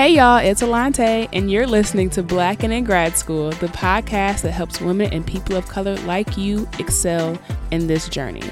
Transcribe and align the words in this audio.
Hey 0.00 0.14
y'all, 0.14 0.38
it's 0.38 0.62
Alante, 0.62 1.28
and 1.30 1.50
you're 1.50 1.66
listening 1.66 2.08
to 2.08 2.22
Black 2.22 2.62
and 2.62 2.72
in 2.72 2.84
Grad 2.84 3.18
School, 3.18 3.50
the 3.50 3.66
podcast 3.66 4.40
that 4.40 4.52
helps 4.52 4.80
women 4.80 5.12
and 5.12 5.26
people 5.26 5.56
of 5.56 5.68
color 5.68 5.94
like 6.06 6.38
you 6.38 6.66
excel 6.78 7.38
in 7.70 7.86
this 7.86 8.08
journey. 8.08 8.50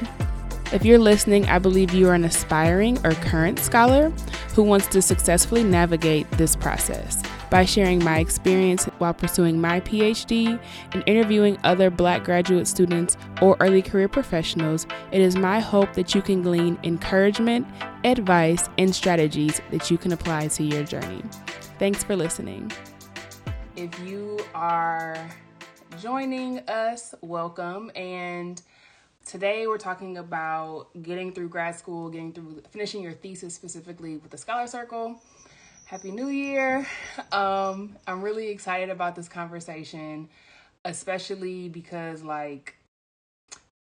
If 0.75 0.85
you're 0.85 0.99
listening, 0.99 1.47
I 1.47 1.59
believe 1.59 1.95
you 1.95 2.07
are 2.11 2.13
an 2.13 2.27
aspiring 2.27 2.99
or 3.03 3.13
current 3.13 3.61
scholar 3.61 4.11
who 4.55 4.63
wants 4.63 4.89
to 4.89 5.01
successfully 5.01 5.65
navigate 5.65 6.31
this 6.33 6.55
process. 6.55 7.23
By 7.51 7.65
sharing 7.65 8.05
my 8.05 8.19
experience 8.19 8.85
while 8.99 9.15
pursuing 9.15 9.59
my 9.59 9.81
PhD 9.81 10.61
and 10.93 11.03
interviewing 11.07 11.59
other 11.65 11.89
Black 11.89 12.23
graduate 12.23 12.69
students 12.69 13.17
or 13.41 13.57
early 13.61 13.81
career 13.81 14.07
professionals, 14.07 14.87
it 15.13 15.23
is 15.23 15.35
my 15.35 15.59
hope 15.59 15.95
that 15.95 16.15
you 16.15 16.21
can 16.21 16.43
glean 16.43 16.79
encouragement, 16.83 17.67
advice, 18.05 18.69
and 18.77 18.95
strategies 18.95 19.63
that 19.71 19.91
you 19.91 19.97
can 19.97 20.13
apply 20.13 20.49
to 20.49 20.63
your 20.63 20.85
journey. 20.85 21.23
Thanks 21.79 22.05
for 22.05 22.17
listening. 22.17 22.71
If 23.77 23.99
you 24.01 24.39
are 24.55 25.17
joining 26.03 26.59
us, 26.69 27.15
welcome. 27.23 27.91
And 27.97 28.61
today 29.25 29.67
we're 29.67 29.79
talking 29.79 30.19
about 30.19 30.89
getting 31.03 31.33
through 31.33 31.49
grad 31.49 31.77
school, 31.77 32.11
getting 32.11 32.35
through 32.35 32.63
finishing 32.73 33.03
your 33.03 33.13
thesis 33.13 33.55
specifically 33.55 34.19
with 34.19 34.31
the 34.31 34.39
Scholar 34.39 34.67
Circle. 34.67 35.19
Happy 35.89 36.11
New 36.11 36.29
Year. 36.29 36.87
Um, 37.33 37.97
I'm 38.07 38.21
really 38.21 38.51
excited 38.51 38.91
about 38.91 39.17
this 39.17 39.27
conversation, 39.27 40.29
especially 40.85 41.71
because, 41.71 42.23
like, 42.23 42.77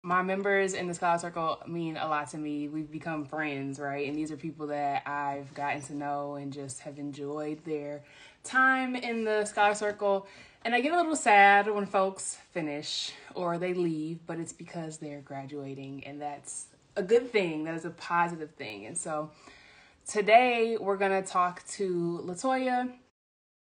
my 0.04 0.22
members 0.22 0.74
in 0.74 0.90
the 0.90 0.94
Scholar 0.94 1.20
Circle 1.20 1.64
mean 1.68 1.96
a 1.96 2.06
lot 2.10 2.30
to 2.32 2.38
me. 2.38 2.68
We've 2.68 2.92
become 2.92 3.24
friends, 3.24 3.80
right? 3.80 4.10
And 4.10 4.18
these 4.18 4.30
are 4.30 4.36
people 4.36 4.68
that 4.68 5.08
I've 5.08 5.54
gotten 5.54 5.82
to 5.84 5.96
know 5.96 6.36
and 6.36 6.52
just 6.52 6.82
have 6.82 7.00
enjoyed 7.00 7.64
their 7.64 8.04
time 8.44 8.98
in 8.98 9.24
the 9.24 9.46
Scholar 9.46 9.74
Circle. 9.74 10.28
And 10.66 10.76
I 10.76 10.82
get 10.82 10.92
a 10.92 10.98
little 10.98 11.16
sad 11.16 11.74
when 11.74 11.86
folks 11.86 12.38
finish 12.52 13.14
or 13.36 13.58
they 13.58 13.74
leave, 13.74 14.20
but 14.28 14.38
it's 14.38 14.52
because 14.52 14.98
they're 14.98 15.22
graduating, 15.22 16.04
and 16.06 16.22
that's 16.22 16.66
a 16.98 17.04
good 17.04 17.32
thing. 17.32 17.64
That 17.64 17.76
is 17.76 17.86
a 17.86 17.92
positive 17.92 18.52
thing. 18.56 18.86
And 18.86 18.98
so, 18.98 19.32
today 20.08 20.78
we're 20.80 20.98
going 20.98 21.24
to 21.24 21.28
talk 21.28 21.66
to 21.68 22.22
Latoya, 22.24 22.92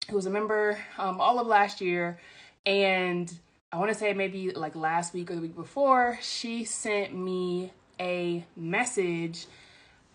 who 0.09 0.15
was 0.15 0.25
a 0.25 0.29
member 0.29 0.77
um, 0.97 1.21
all 1.21 1.39
of 1.39 1.47
last 1.47 1.81
year. 1.81 2.19
And 2.65 3.31
I 3.71 3.77
want 3.77 3.91
to 3.91 3.97
say 3.97 4.13
maybe 4.13 4.51
like 4.51 4.75
last 4.75 5.13
week 5.13 5.31
or 5.31 5.35
the 5.35 5.41
week 5.41 5.55
before, 5.55 6.19
she 6.21 6.63
sent 6.65 7.15
me 7.15 7.71
a 7.99 8.45
message 8.55 9.47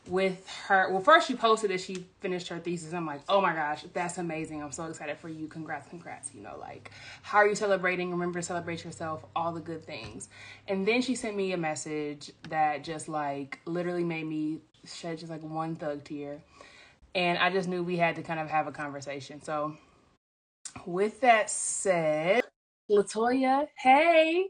with 0.07 0.49
her. 0.67 0.91
Well, 0.91 1.03
first 1.03 1.29
she 1.29 1.35
posted 1.35 1.71
that 1.71 1.81
she 1.81 2.07
finished 2.21 2.49
her 2.49 2.59
thesis. 2.59 2.95
I'm 2.95 3.07
like, 3.07 3.21
oh 3.29 3.41
my 3.41 3.55
gosh, 3.55 3.85
that's 3.93 4.17
amazing. 4.19 4.63
I'm 4.63 4.73
so 4.73 4.85
excited 4.85 5.19
for 5.19 5.29
you. 5.29 5.49
Congrats, 5.49 5.89
congrats. 5.89 6.31
You 6.35 6.43
know, 6.43 6.57
like, 6.59 6.91
how 7.23 7.39
are 7.39 7.47
you 7.47 7.55
celebrating? 7.55 8.11
Remember 8.11 8.39
to 8.39 8.43
celebrate 8.43 8.85
yourself, 8.85 9.25
all 9.37 9.53
the 9.53 9.61
good 9.61 9.85
things. 9.85 10.29
And 10.67 10.87
then 10.87 11.03
she 11.03 11.15
sent 11.15 11.37
me 11.37 11.53
a 11.53 11.59
message 11.59 12.31
that 12.49 12.85
just 12.85 13.09
like 13.09 13.59
literally 13.67 14.05
made 14.05 14.27
me 14.27 14.61
shed 14.97 15.19
just 15.19 15.31
like 15.31 15.43
one 15.43 15.77
thug 15.77 16.05
tear. 16.05 16.41
And 17.15 17.39
I 17.39 17.51
just 17.51 17.69
knew 17.69 17.83
we 17.83 17.97
had 17.97 18.17
to 18.17 18.23
kind 18.23 18.41
of 18.41 18.49
have 18.49 18.67
a 18.67 18.73
conversation. 18.73 19.43
So, 19.43 19.75
with 20.87 21.21
that 21.21 21.51
said, 21.51 22.43
Latoya, 22.91 23.67
hey. 23.79 24.47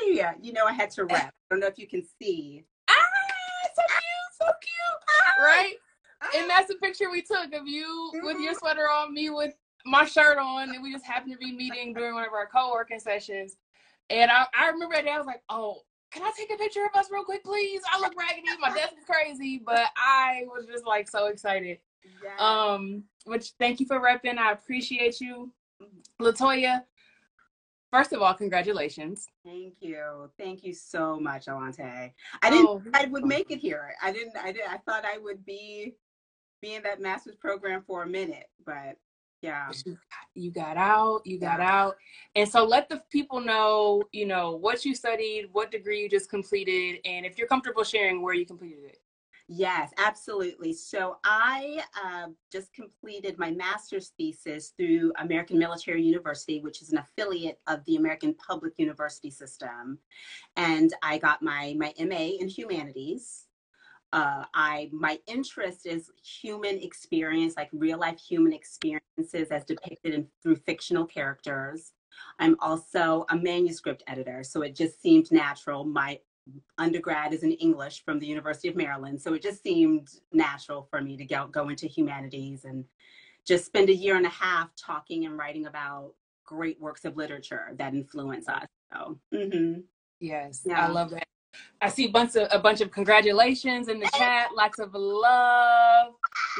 Hey, 0.00 0.32
you 0.40 0.52
know, 0.52 0.64
I 0.64 0.72
had 0.72 0.90
to 0.92 1.04
rap. 1.04 1.32
I 1.50 1.54
don't 1.54 1.60
know 1.60 1.66
if 1.66 1.78
you 1.78 1.88
can 1.88 2.02
see. 2.20 2.64
Ah, 2.88 2.94
so 3.74 3.82
cute, 3.88 4.32
so 4.40 4.46
cute. 4.62 5.02
Ah! 5.08 5.42
Right? 5.42 5.74
Ah! 6.22 6.28
And 6.36 6.50
that's 6.50 6.70
a 6.70 6.76
picture 6.76 7.10
we 7.10 7.22
took 7.22 7.52
of 7.52 7.66
you 7.66 8.10
with 8.22 8.38
your 8.38 8.52
mm-hmm. 8.52 8.58
sweater 8.58 8.88
on, 8.88 9.12
me 9.12 9.30
with 9.30 9.54
my 9.84 10.04
shirt 10.04 10.38
on, 10.38 10.70
and 10.74 10.82
we 10.82 10.92
just 10.92 11.04
happened 11.04 11.32
to 11.32 11.38
be 11.38 11.52
meeting 11.52 11.94
during 11.94 12.14
one 12.14 12.24
of 12.24 12.32
our 12.32 12.46
co-working 12.46 13.00
sessions. 13.00 13.56
And 14.10 14.30
I, 14.30 14.46
I 14.58 14.68
remember 14.68 14.94
that 14.94 15.04
day, 15.04 15.10
I 15.10 15.18
was 15.18 15.26
like, 15.26 15.42
oh, 15.48 15.80
can 16.16 16.26
I 16.26 16.32
take 16.36 16.52
a 16.52 16.56
picture 16.56 16.84
of 16.84 16.98
us 16.98 17.10
real 17.10 17.24
quick, 17.24 17.44
please? 17.44 17.82
I 17.92 18.00
look 18.00 18.14
raggedy. 18.18 18.48
My 18.58 18.70
desk 18.70 18.94
is 18.98 19.04
crazy, 19.04 19.60
but 19.64 19.88
I 19.96 20.44
was 20.46 20.66
just 20.66 20.86
like 20.86 21.10
so 21.10 21.26
excited. 21.26 21.78
Yes. 22.22 22.40
Um, 22.40 23.04
which 23.26 23.52
thank 23.58 23.80
you 23.80 23.86
for 23.86 24.00
repping. 24.00 24.38
I 24.38 24.52
appreciate 24.52 25.20
you. 25.20 25.52
Latoya, 26.20 26.84
first 27.92 28.14
of 28.14 28.22
all, 28.22 28.32
congratulations. 28.32 29.26
Thank 29.44 29.74
you. 29.80 30.30
Thank 30.38 30.64
you 30.64 30.72
so 30.72 31.20
much, 31.20 31.46
Alante. 31.46 32.12
I 32.42 32.50
didn't 32.50 32.66
oh. 32.66 32.82
I 32.94 33.06
would 33.06 33.26
make 33.26 33.50
it 33.50 33.58
here. 33.58 33.94
I 34.02 34.10
didn't 34.10 34.36
I 34.38 34.52
did 34.52 34.62
I 34.68 34.78
thought 34.78 35.04
I 35.04 35.18
would 35.18 35.44
be 35.44 35.96
be 36.62 36.74
in 36.74 36.82
that 36.84 37.02
master's 37.02 37.36
program 37.36 37.82
for 37.86 38.04
a 38.04 38.08
minute, 38.08 38.46
but 38.64 38.96
yeah 39.46 39.94
you 40.34 40.50
got 40.50 40.76
out 40.76 41.20
you 41.24 41.38
got 41.38 41.60
yeah. 41.60 41.70
out 41.70 41.96
and 42.34 42.48
so 42.48 42.64
let 42.64 42.88
the 42.88 43.02
people 43.10 43.40
know 43.40 44.02
you 44.12 44.26
know 44.26 44.56
what 44.56 44.84
you 44.84 44.94
studied 44.94 45.48
what 45.52 45.70
degree 45.70 46.02
you 46.02 46.08
just 46.08 46.28
completed 46.28 47.00
and 47.04 47.24
if 47.24 47.38
you're 47.38 47.48
comfortable 47.48 47.84
sharing 47.84 48.22
where 48.22 48.34
you 48.34 48.46
completed 48.46 48.84
it 48.84 48.98
Yes, 49.48 49.92
absolutely. 49.96 50.72
So 50.72 51.18
I 51.22 51.80
uh, 52.04 52.28
just 52.50 52.74
completed 52.74 53.38
my 53.38 53.52
master's 53.52 54.10
thesis 54.18 54.72
through 54.76 55.12
American 55.20 55.56
Military 55.56 56.02
University, 56.02 56.58
which 56.60 56.82
is 56.82 56.90
an 56.90 56.98
affiliate 56.98 57.60
of 57.68 57.84
the 57.84 57.94
American 57.94 58.34
Public 58.34 58.72
University 58.76 59.30
System. 59.30 60.00
And 60.56 60.92
I 61.00 61.18
got 61.18 61.42
my, 61.42 61.76
my 61.78 61.94
MA 62.00 62.30
in 62.40 62.48
humanities 62.48 63.45
uh, 64.12 64.44
I 64.54 64.88
my 64.92 65.18
interest 65.26 65.86
is 65.86 66.10
human 66.24 66.78
experience, 66.78 67.54
like 67.56 67.68
real 67.72 67.98
life 67.98 68.18
human 68.18 68.52
experiences 68.52 69.48
as 69.50 69.64
depicted 69.64 70.14
in, 70.14 70.26
through 70.42 70.56
fictional 70.56 71.06
characters. 71.06 71.92
I'm 72.38 72.56
also 72.60 73.26
a 73.30 73.36
manuscript 73.36 74.02
editor, 74.06 74.42
so 74.42 74.62
it 74.62 74.74
just 74.74 75.02
seemed 75.02 75.30
natural. 75.30 75.84
My 75.84 76.18
undergrad 76.78 77.34
is 77.34 77.42
in 77.42 77.52
English 77.52 78.04
from 78.04 78.18
the 78.18 78.26
University 78.26 78.68
of 78.68 78.76
Maryland, 78.76 79.20
so 79.20 79.34
it 79.34 79.42
just 79.42 79.62
seemed 79.62 80.08
natural 80.32 80.86
for 80.90 81.00
me 81.02 81.16
to 81.16 81.24
go, 81.24 81.48
go 81.48 81.68
into 81.68 81.86
humanities 81.86 82.64
and 82.64 82.84
just 83.46 83.66
spend 83.66 83.88
a 83.90 83.94
year 83.94 84.16
and 84.16 84.26
a 84.26 84.30
half 84.30 84.70
talking 84.76 85.26
and 85.26 85.36
writing 85.36 85.66
about 85.66 86.12
great 86.44 86.80
works 86.80 87.04
of 87.04 87.16
literature 87.16 87.74
that 87.78 87.94
influence 87.94 88.48
us. 88.48 88.66
So, 88.92 89.18
mm-hmm. 89.34 89.80
yes, 90.20 90.62
yeah. 90.64 90.86
I 90.86 90.90
love 90.90 91.10
that. 91.10 91.26
I 91.80 91.88
see 91.88 92.06
a 92.06 92.10
bunch 92.10 92.36
of 92.36 92.48
a 92.50 92.58
bunch 92.58 92.80
of 92.80 92.90
congratulations 92.90 93.88
in 93.88 94.00
the 94.00 94.08
chat. 94.16 94.48
Lots 94.56 94.78
of 94.78 94.94
love, 94.94 96.14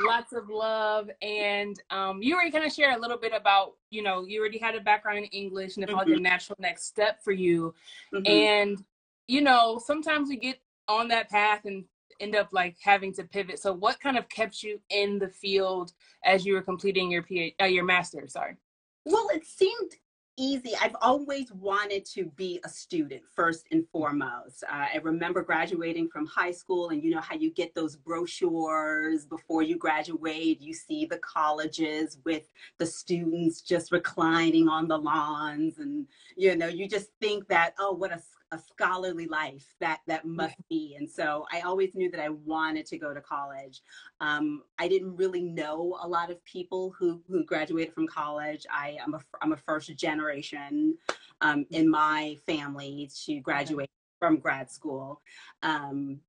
lots 0.07 0.33
of 0.33 0.49
love, 0.49 1.11
and 1.23 1.81
um, 1.91 2.23
you 2.23 2.34
already 2.34 2.51
kind 2.51 2.65
of 2.65 2.73
share 2.73 2.97
a 2.97 3.01
little 3.01 3.17
bit 3.17 3.33
about 3.35 3.75
you 3.91 4.03
know 4.03 4.25
you 4.25 4.41
already 4.41 4.59
had 4.59 4.75
a 4.75 4.81
background 4.81 5.19
in 5.19 5.25
English, 5.27 5.77
and 5.77 5.85
it 5.85 5.89
felt 5.89 6.03
mm-hmm. 6.03 6.11
like 6.11 6.19
a 6.19 6.23
natural 6.23 6.56
next 6.61 6.87
step 6.87 7.23
for 7.23 7.33
you. 7.33 7.75
Mm-hmm. 8.15 8.27
And 8.27 8.85
you 9.27 9.41
know 9.41 9.81
sometimes 9.85 10.29
we 10.29 10.37
get 10.37 10.59
on 10.89 11.09
that 11.09 11.31
path 11.31 11.65
and 11.65 11.85
end 12.21 12.37
up 12.37 12.49
like 12.53 12.77
having 12.81 13.12
to 13.15 13.25
pivot. 13.25 13.59
So 13.59 13.73
what 13.73 14.01
kind 14.01 14.17
of 14.17 14.29
kept 14.29 14.62
you 14.62 14.81
in 14.91 15.19
the 15.19 15.29
field 15.29 15.93
as 16.25 16.45
you 16.45 16.55
were 16.55 16.62
completing 16.62 17.11
your 17.11 17.23
PhD, 17.23 17.55
uh, 17.61 17.65
your 17.65 17.85
master? 17.85 18.27
Sorry. 18.29 18.56
Well, 19.05 19.29
it 19.33 19.47
seemed 19.47 19.93
easy. 20.37 20.73
I've 20.81 20.97
always 21.01 21.53
wanted 21.53 22.05
to 22.07 22.27
be 22.37 22.61
a 22.65 22.69
student 22.69 23.23
first 23.35 23.67
and 23.71 23.87
foremost. 23.89 24.65
Uh, 24.65 24.87
I 24.95 25.01
remember 25.03 25.43
graduating 25.43 26.09
from 26.09 26.27
high 26.27 26.53
school, 26.53 26.91
and 26.91 27.03
you 27.03 27.11
know 27.11 27.21
how 27.21 27.37
you 27.37 27.51
get 27.51 27.75
those 27.75 27.97
brochures 27.97 29.25
before 29.25 29.63
you 29.63 29.77
graduate. 29.77 30.61
You 30.61 30.75
see 30.75 31.07
the 31.07 31.19
colleges 31.19 32.19
with 32.25 32.49
the 32.79 32.87
students 32.87 33.61
just 33.61 33.93
reclining 33.93 34.69
on 34.69 34.89
the 34.89 34.99
lawns, 34.99 35.79
and 35.79 36.07
you 36.37 36.57
know, 36.57 36.69
you 36.69 36.89
just 36.89 37.11
think 37.21 37.49
that, 37.49 37.75
oh, 37.79 37.93
what 37.93 38.13
a 38.13 38.21
a 38.53 38.59
scholarly 38.59 39.27
life 39.27 39.75
that 39.81 40.01
that 40.07 40.25
must 40.25 40.57
be 40.69 40.95
and 40.97 41.09
so 41.11 41.45
i 41.53 41.61
always 41.61 41.95
knew 41.95 42.11
that 42.11 42.21
i 42.21 42.29
wanted 42.29 42.87
to 42.87 42.97
go 42.97 43.12
to 43.12 43.21
college. 43.21 43.83
Um, 44.21 44.62
i 44.79 44.87
didn't 44.87 45.17
really 45.17 45.43
know 45.43 45.99
a 46.00 46.06
lot 46.06 46.31
of 46.31 46.44
people 46.44 46.94
who 46.99 47.20
who 47.29 47.44
graduated 47.44 47.93
from 47.93 48.06
college. 48.06 48.65
I 48.70 48.97
am 49.05 49.15
a 49.15 49.20
i'm 49.43 49.53
a 49.53 49.56
first 49.56 49.94
generation 49.97 50.97
um, 51.41 51.67
in 51.70 51.91
my 51.91 52.37
family 52.47 53.11
to 53.25 53.41
graduate 53.41 53.91
from 54.20 54.38
grad 54.38 54.70
school 54.70 55.20
um, 55.62 56.20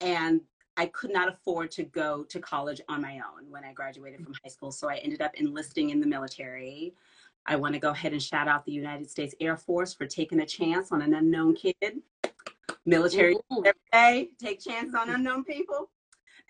and 0.00 0.40
I 0.78 0.86
could 0.86 1.12
not 1.12 1.28
afford 1.28 1.72
to 1.72 1.82
go 1.82 2.22
to 2.22 2.38
college 2.38 2.80
on 2.88 3.02
my 3.02 3.14
own 3.14 3.50
when 3.50 3.64
I 3.64 3.72
graduated 3.72 4.22
from 4.22 4.32
high 4.44 4.48
school. 4.48 4.70
So 4.70 4.88
I 4.88 4.98
ended 4.98 5.20
up 5.20 5.34
enlisting 5.34 5.90
in 5.90 5.98
the 5.98 6.06
military. 6.06 6.94
I 7.48 7.56
want 7.56 7.72
to 7.72 7.80
go 7.80 7.90
ahead 7.90 8.12
and 8.12 8.22
shout 8.22 8.46
out 8.46 8.66
the 8.66 8.72
United 8.72 9.10
States 9.10 9.34
Air 9.40 9.56
Force 9.56 9.94
for 9.94 10.06
taking 10.06 10.40
a 10.40 10.46
chance 10.46 10.92
on 10.92 11.00
an 11.00 11.14
unknown 11.14 11.54
kid. 11.54 12.02
Military 12.84 13.36
Ooh. 13.52 13.64
every 13.64 13.80
day, 13.90 14.28
take 14.38 14.60
chances 14.60 14.94
on 14.94 15.08
unknown 15.08 15.44
people. 15.44 15.90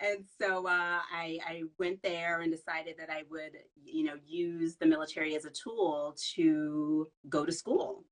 And 0.00 0.24
so 0.40 0.66
uh, 0.66 0.98
I, 1.12 1.38
I 1.46 1.62
went 1.78 2.02
there 2.02 2.40
and 2.40 2.50
decided 2.50 2.96
that 2.98 3.10
I 3.10 3.22
would, 3.30 3.52
you 3.84 4.04
know, 4.04 4.14
use 4.26 4.74
the 4.74 4.86
military 4.86 5.36
as 5.36 5.44
a 5.44 5.50
tool 5.50 6.16
to 6.34 7.08
go 7.28 7.46
to 7.46 7.52
school. 7.52 8.04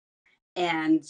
And 0.55 1.05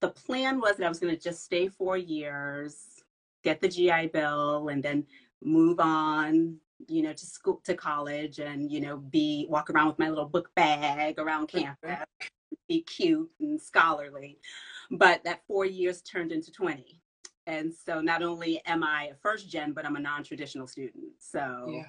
the 0.00 0.08
plan 0.08 0.60
was 0.60 0.76
that 0.76 0.86
I 0.86 0.88
was 0.88 1.00
going 1.00 1.14
to 1.14 1.20
just 1.20 1.44
stay 1.44 1.68
four 1.68 1.96
years, 1.96 3.02
get 3.42 3.60
the 3.60 3.68
GI 3.68 4.08
Bill, 4.12 4.68
and 4.68 4.80
then 4.80 5.04
move 5.42 5.80
on 5.80 6.58
you 6.88 7.02
know, 7.02 7.12
to 7.12 7.26
school, 7.26 7.60
to 7.64 7.74
college, 7.74 8.38
and 8.38 8.70
you 8.70 8.80
know, 8.80 8.96
be 8.96 9.46
walk 9.48 9.70
around 9.70 9.88
with 9.88 9.98
my 9.98 10.08
little 10.08 10.26
book 10.26 10.50
bag 10.54 11.18
around 11.18 11.48
campus, 11.48 12.04
be 12.68 12.82
cute 12.82 13.30
and 13.40 13.60
scholarly. 13.60 14.38
But 14.90 15.24
that 15.24 15.42
four 15.46 15.64
years 15.64 16.02
turned 16.02 16.32
into 16.32 16.52
twenty, 16.52 17.00
and 17.46 17.72
so 17.72 18.00
not 18.00 18.22
only 18.22 18.62
am 18.66 18.84
I 18.84 19.10
a 19.12 19.14
first 19.22 19.50
gen, 19.50 19.72
but 19.72 19.84
I'm 19.84 19.96
a 19.96 20.00
non-traditional 20.00 20.66
student. 20.66 21.04
So. 21.18 21.70
Yeah. 21.72 21.86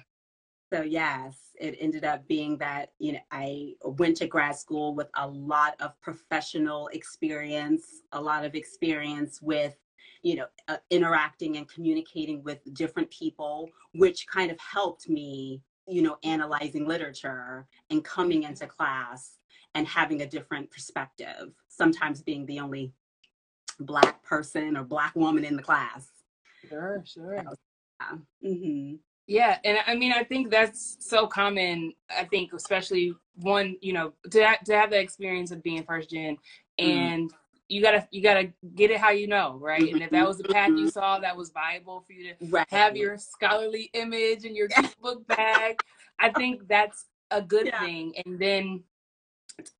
So 0.70 0.82
yes, 0.82 1.38
it 1.58 1.78
ended 1.80 2.04
up 2.04 2.28
being 2.28 2.58
that 2.58 2.92
you 2.98 3.14
know 3.14 3.20
I 3.30 3.72
went 3.82 4.18
to 4.18 4.26
grad 4.26 4.54
school 4.54 4.94
with 4.94 5.08
a 5.14 5.26
lot 5.26 5.74
of 5.80 5.98
professional 6.02 6.88
experience, 6.88 8.02
a 8.12 8.20
lot 8.20 8.44
of 8.44 8.54
experience 8.54 9.40
with 9.40 9.78
you 10.22 10.36
know 10.36 10.46
uh, 10.68 10.76
interacting 10.90 11.56
and 11.56 11.68
communicating 11.68 12.42
with 12.42 12.58
different 12.74 13.10
people, 13.10 13.68
which 13.94 14.26
kind 14.26 14.50
of 14.50 14.58
helped 14.60 15.08
me 15.08 15.62
you 15.86 16.02
know 16.02 16.18
analyzing 16.24 16.86
literature 16.86 17.66
and 17.90 18.04
coming 18.04 18.42
into 18.42 18.66
class 18.66 19.38
and 19.74 19.86
having 19.86 20.22
a 20.22 20.26
different 20.26 20.70
perspective. 20.70 21.52
Sometimes 21.68 22.22
being 22.22 22.46
the 22.46 22.60
only 22.60 22.92
black 23.80 24.22
person 24.22 24.76
or 24.76 24.84
black 24.84 25.14
woman 25.14 25.44
in 25.44 25.56
the 25.56 25.62
class. 25.62 26.08
Sure, 26.68 27.02
sure. 27.06 27.34
Yeah. 27.34 28.16
Mm-hmm. 28.44 28.96
Yeah, 29.26 29.58
and 29.62 29.78
I 29.86 29.94
mean, 29.94 30.12
I 30.12 30.24
think 30.24 30.50
that's 30.50 30.96
so 31.00 31.26
common. 31.26 31.92
I 32.10 32.24
think, 32.24 32.52
especially 32.54 33.14
one, 33.36 33.76
you 33.82 33.92
know, 33.92 34.14
to 34.30 34.56
to 34.64 34.74
have 34.74 34.90
the 34.90 34.98
experience 34.98 35.50
of 35.50 35.62
being 35.62 35.84
first 35.84 36.10
gen, 36.10 36.38
and 36.78 37.30
you 37.68 37.82
gotta 37.82 38.08
you 38.10 38.22
gotta 38.22 38.50
get 38.74 38.90
it 38.90 38.98
how 38.98 39.10
you 39.10 39.26
know, 39.26 39.58
right? 39.60 39.92
And 39.92 40.02
if 40.02 40.10
that 40.10 40.26
was 40.26 40.38
the 40.38 40.44
path 40.44 40.70
you 40.78 40.88
saw 40.88 41.18
that 41.18 41.36
was 41.36 41.50
viable 41.50 42.02
for 42.06 42.12
you 42.12 42.32
to 42.34 42.46
Right. 42.50 42.66
have 42.70 42.96
your 42.96 43.18
scholarly 43.18 43.90
image 43.92 44.44
and 44.44 44.56
your 44.56 44.68
book 45.02 45.26
bag, 45.28 45.76
I 46.18 46.30
think 46.30 46.66
that's 46.68 47.06
a 47.30 47.42
good 47.42 47.66
Yeah. 47.66 47.80
thing. 47.80 48.14
And 48.24 48.38
then 48.38 48.84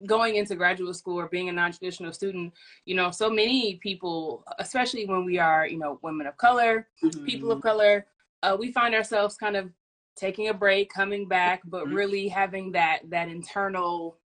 going 0.06 0.36
into 0.36 0.54
graduate 0.56 0.96
school 0.96 1.18
or 1.18 1.28
being 1.28 1.48
a 1.48 1.52
non-traditional 1.52 2.12
student, 2.12 2.52
you 2.84 2.94
know, 2.94 3.10
so 3.10 3.30
many 3.30 3.76
people, 3.76 4.44
especially 4.58 5.06
when 5.06 5.24
we 5.24 5.38
are, 5.38 5.66
you 5.66 5.78
know, 5.78 5.98
women 6.02 6.26
of 6.26 6.36
color, 6.36 6.88
people 7.24 7.52
of 7.52 7.62
color, 7.62 8.06
uh, 8.42 8.56
we 8.58 8.72
find 8.72 8.94
ourselves 8.94 9.36
kind 9.36 9.56
of 9.56 9.70
taking 10.16 10.48
a 10.48 10.54
break, 10.54 10.92
coming 10.92 11.26
back, 11.28 11.62
but 11.64 11.86
Mhm. 11.86 11.94
really 11.94 12.28
having 12.28 12.72
that 12.72 13.08
that 13.08 13.28
internal 13.28 14.18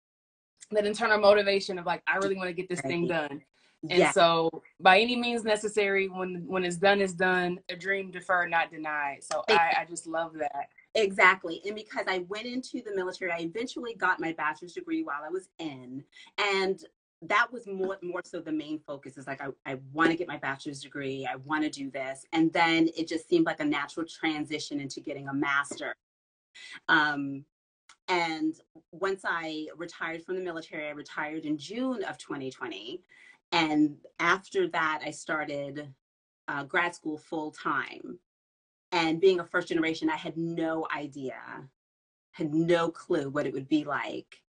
that 0.71 0.87
internal 0.87 1.19
motivation 1.19 1.79
of 1.79 1.85
like, 1.85 2.03
I 2.07 2.17
really 2.17 2.35
want 2.35 2.49
to 2.49 2.55
get 2.55 2.69
this 2.69 2.81
thing 2.81 3.07
done. 3.07 3.43
And 3.91 3.99
yeah. 3.99 4.13
so 4.13 4.63
by 4.81 5.01
any 5.01 5.17
means 5.17 5.43
necessary, 5.43 6.09
when 6.09 6.45
when 6.47 6.65
it's 6.65 6.77
done, 6.77 7.01
it's 7.01 7.15
done. 7.15 7.59
A 7.69 7.77
dream 7.77 8.11
deferred, 8.11 8.51
not 8.51 8.71
denied. 8.71 9.19
So 9.23 9.43
I, 9.49 9.75
I 9.81 9.87
just 9.89 10.07
love 10.07 10.35
that. 10.35 10.69
Exactly. 10.95 11.61
And 11.67 11.75
because 11.75 12.05
I 12.07 12.19
went 12.29 12.47
into 12.47 12.83
the 12.83 12.95
military, 12.95 13.33
I 13.33 13.39
eventually 13.39 13.95
got 13.95 14.21
my 14.21 14.33
bachelor's 14.33 14.75
degree 14.75 15.03
while 15.03 15.23
I 15.25 15.31
was 15.31 15.49
in. 15.59 16.05
And 16.39 16.81
that 17.23 17.53
was 17.53 17.67
more 17.67 17.99
more 18.03 18.21
so 18.25 18.41
the 18.41 18.53
main 18.53 18.81
focus 18.87 19.17
is 19.17 19.27
like 19.27 19.41
I, 19.41 19.49
I 19.65 19.79
want 19.93 20.11
to 20.11 20.17
get 20.17 20.29
my 20.29 20.39
bachelor's 20.39 20.81
degree. 20.81 21.27
I 21.31 21.37
want 21.37 21.65
to 21.65 21.71
do 21.71 21.91
this. 21.91 22.25
And 22.33 22.53
then 22.53 22.89
it 22.97 23.09
just 23.09 23.29
seemed 23.29 23.47
like 23.47 23.61
a 23.61 23.65
natural 23.65 24.07
transition 24.07 24.81
into 24.81 25.01
getting 25.01 25.29
a 25.29 25.35
master. 25.35 25.95
Um 26.89 27.45
and 28.09 28.55
once 28.91 29.23
I 29.25 29.69
retired 29.77 30.25
from 30.25 30.35
the 30.35 30.43
military, 30.43 30.89
I 30.89 30.91
retired 30.91 31.45
in 31.45 31.57
June 31.57 32.03
of 32.05 32.19
2020. 32.19 33.01
And 33.53 33.97
after 34.19 34.67
that, 34.69 35.03
I 35.05 35.11
started 35.11 35.93
uh, 36.49 36.65
grad 36.65 36.95
school 36.95 37.19
full 37.19 37.51
time. 37.51 38.19
And 38.91 39.21
being 39.21 39.41
a 39.41 39.45
first 39.45 39.69
generation, 39.69 40.11
I 40.11 40.17
had 40.17 40.37
no 40.37 40.87
idea, 40.95 41.37
had 42.33 42.53
no 42.53 42.91
clue 42.91 43.31
what 43.31 43.47
it 43.47 43.53
would 43.53 43.69
be 43.69 43.85
like 43.85 44.43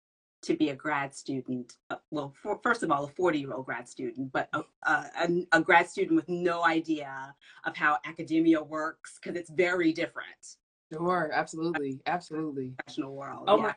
to 0.42 0.56
be 0.56 0.70
a 0.70 0.74
grad 0.74 1.14
student. 1.14 1.74
Uh, 1.90 1.96
well, 2.10 2.34
for, 2.42 2.58
first 2.62 2.82
of 2.82 2.90
all, 2.90 3.04
a 3.04 3.08
40 3.08 3.38
year 3.38 3.52
old 3.52 3.66
grad 3.66 3.88
student, 3.88 4.32
but 4.32 4.48
a, 4.52 4.62
a, 4.84 5.46
a 5.52 5.60
grad 5.60 5.88
student 5.88 6.16
with 6.16 6.28
no 6.28 6.64
idea 6.64 7.34
of 7.64 7.76
how 7.76 7.98
academia 8.06 8.62
works 8.62 9.18
because 9.22 9.38
it's 9.38 9.50
very 9.50 9.92
different. 9.92 10.56
Sure, 10.92 11.30
absolutely, 11.32 12.00
absolutely. 12.06 12.74
Professional 12.78 13.14
world. 13.14 13.44
Oh 13.46 13.56
yeah. 13.56 13.62
my, 13.62 13.74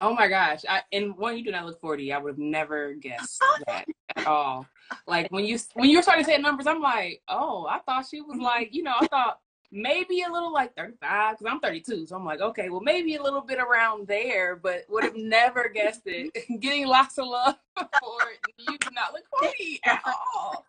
oh 0.00 0.14
my 0.14 0.28
gosh! 0.28 0.60
I, 0.68 0.82
and 0.92 1.16
when 1.16 1.36
you 1.36 1.44
do 1.44 1.50
not 1.50 1.66
look 1.66 1.80
forty, 1.80 2.12
I 2.12 2.18
would 2.18 2.30
have 2.30 2.38
never 2.38 2.94
guessed 2.94 3.42
that 3.66 3.86
at 4.16 4.26
all. 4.26 4.66
Like 5.06 5.30
when 5.30 5.44
you 5.44 5.58
when 5.74 5.88
you 5.88 5.98
were 5.98 6.02
starting 6.02 6.24
to 6.24 6.30
say 6.30 6.38
numbers, 6.38 6.66
I'm 6.66 6.80
like, 6.80 7.22
oh, 7.28 7.66
I 7.66 7.78
thought 7.80 8.06
she 8.10 8.20
was 8.20 8.38
like, 8.38 8.74
you 8.74 8.82
know, 8.82 8.94
I 9.00 9.06
thought 9.06 9.38
maybe 9.74 10.22
a 10.22 10.32
little 10.32 10.52
like 10.52 10.74
35 10.76 11.38
because 11.38 11.52
I'm 11.52 11.60
32, 11.60 12.06
so 12.06 12.16
I'm 12.16 12.24
like, 12.24 12.40
okay, 12.40 12.68
well 12.68 12.80
maybe 12.80 13.16
a 13.16 13.22
little 13.22 13.40
bit 13.40 13.58
around 13.58 14.06
there, 14.06 14.56
but 14.56 14.84
would 14.88 15.04
have 15.04 15.16
never 15.16 15.68
guessed 15.68 16.02
it. 16.06 16.32
Getting 16.60 16.86
lots 16.86 17.18
of 17.18 17.26
love 17.26 17.56
for. 17.76 18.18
You 18.58 18.78
do 18.78 18.88
not 18.92 19.12
look 19.12 19.24
40 19.40 19.80
at 19.84 20.02
all, 20.06 20.64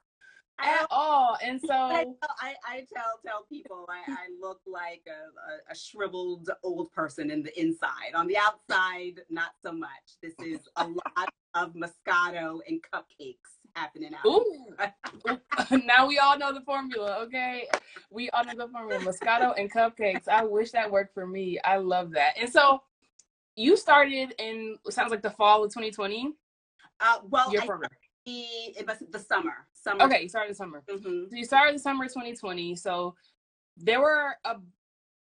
at 0.60 0.88
all. 0.90 1.38
And 1.44 1.60
I, 1.64 1.68
so, 1.68 1.74
I, 1.74 2.54
I 2.66 2.86
tell 2.94 3.20
tell 3.26 3.46
people 3.50 3.88
I, 3.90 4.12
I 4.12 4.28
look 4.42 4.62
like 4.66 5.04
a, 5.08 5.72
a, 5.72 5.74
a 5.74 5.76
shriveled 5.76 6.50
old 6.64 6.92
person 6.92 7.32
in 7.32 7.44
the 7.44 7.60
inside. 7.60 8.14
On 8.16 8.28
the 8.28 8.38
outside, 8.38 9.22
not 9.30 9.52
so 9.64 9.72
much. 9.72 9.90
This 10.22 10.34
is 10.40 10.60
a 10.78 10.88
lot 10.88 11.30
of 11.54 11.74
Moscato 11.74 12.60
and 12.68 12.82
cupcakes 12.94 13.56
happening 13.76 14.12
out. 14.14 14.26
ooh, 14.26 15.82
now 15.86 16.08
we 16.08 16.18
all 16.18 16.38
know 16.38 16.54
the 16.54 16.62
formula, 16.62 17.18
okay? 17.22 17.68
We 18.10 18.30
all 18.32 18.46
know 18.46 18.54
the 18.56 18.68
formula. 18.72 19.02
Moscato 19.02 19.54
and 19.58 19.72
cupcakes. 19.72 20.28
I 20.28 20.44
wish 20.44 20.72
that 20.72 20.90
worked 20.90 21.14
for 21.14 21.28
me. 21.28 21.60
I 21.64 21.78
love 21.78 22.12
that. 22.12 22.34
And 22.40 22.52
so 22.52 22.82
you 23.56 23.78
started 23.78 24.34
in 24.40 24.78
sounds 24.90 25.12
like 25.12 25.22
the 25.22 25.30
fall 25.30 25.64
of 25.64 25.72
2020. 25.72 26.34
Uh, 27.00 27.18
well, 27.30 27.52
Your 27.52 27.64
I, 27.64 27.88
it 28.26 28.88
was 28.88 28.98
the 29.12 29.20
summer. 29.20 29.68
Summer. 29.74 30.06
Okay, 30.06 30.24
you 30.24 30.30
started 30.30 30.52
the 30.52 30.56
summer. 30.56 30.84
hmm 30.90 31.26
So 31.30 31.36
you 31.36 31.46
started 31.46 31.76
the 31.76 31.80
summer 31.80 32.06
2020. 32.06 32.76
So 32.76 33.16
there 33.78 34.00
were 34.02 34.36
a, 34.46 34.56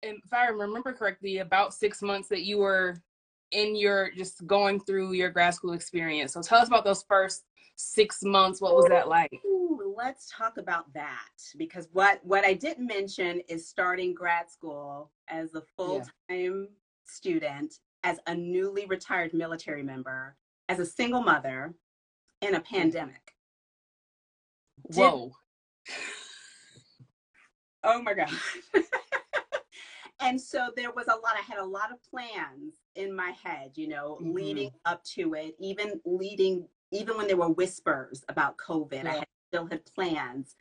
if 0.02 0.32
I 0.32 0.48
remember 0.48 0.92
correctly, 0.92 1.38
about 1.38 1.74
six 1.74 2.02
months 2.02 2.28
that 2.28 2.42
you 2.42 2.58
were 2.58 3.02
in 3.52 3.76
your 3.76 4.10
just 4.16 4.46
going 4.46 4.80
through 4.80 5.12
your 5.12 5.30
grad 5.30 5.54
school 5.54 5.72
experience. 5.72 6.32
So 6.32 6.42
tell 6.42 6.58
us 6.58 6.68
about 6.68 6.84
those 6.84 7.04
first 7.08 7.44
six 7.76 8.22
months. 8.22 8.60
What 8.60 8.74
was 8.74 8.86
that 8.86 9.08
like? 9.08 9.32
Ooh, 9.44 9.94
let's 9.96 10.30
talk 10.30 10.58
about 10.58 10.92
that 10.94 11.28
because 11.56 11.88
what 11.92 12.20
what 12.24 12.44
I 12.44 12.54
didn't 12.54 12.86
mention 12.86 13.40
is 13.48 13.68
starting 13.68 14.14
grad 14.14 14.50
school 14.50 15.10
as 15.28 15.54
a 15.54 15.62
full 15.76 16.02
time 16.28 16.68
student, 17.04 17.74
as 18.04 18.18
a 18.26 18.34
newly 18.34 18.86
retired 18.86 19.32
military 19.32 19.82
member, 19.82 20.36
as 20.68 20.78
a 20.78 20.86
single 20.86 21.22
mother, 21.22 21.74
in 22.40 22.54
a 22.54 22.60
pandemic. 22.60 23.34
Did- 24.90 24.96
Whoa. 24.98 25.32
Oh 27.84 28.02
my 28.02 28.14
god. 28.14 28.30
and 30.20 30.40
so 30.40 30.70
there 30.76 30.90
was 30.90 31.06
a 31.06 31.12
lot. 31.14 31.36
I 31.36 31.42
had 31.42 31.58
a 31.58 31.64
lot 31.64 31.92
of 31.92 32.02
plans 32.02 32.74
in 32.96 33.14
my 33.14 33.30
head, 33.42 33.72
you 33.76 33.88
know, 33.88 34.18
Mhm. 34.20 34.34
leading 34.34 34.70
up 34.84 35.04
to 35.14 35.34
it, 35.34 35.54
even 35.60 36.00
leading, 36.04 36.68
even 36.90 37.16
when 37.16 37.26
there 37.28 37.36
were 37.36 37.48
whispers 37.50 38.24
about 38.28 38.56
COVID. 38.56 39.06
I 39.06 39.12
had, 39.18 39.28
still 39.52 39.66
had 39.66 39.86
plans, 39.86 40.56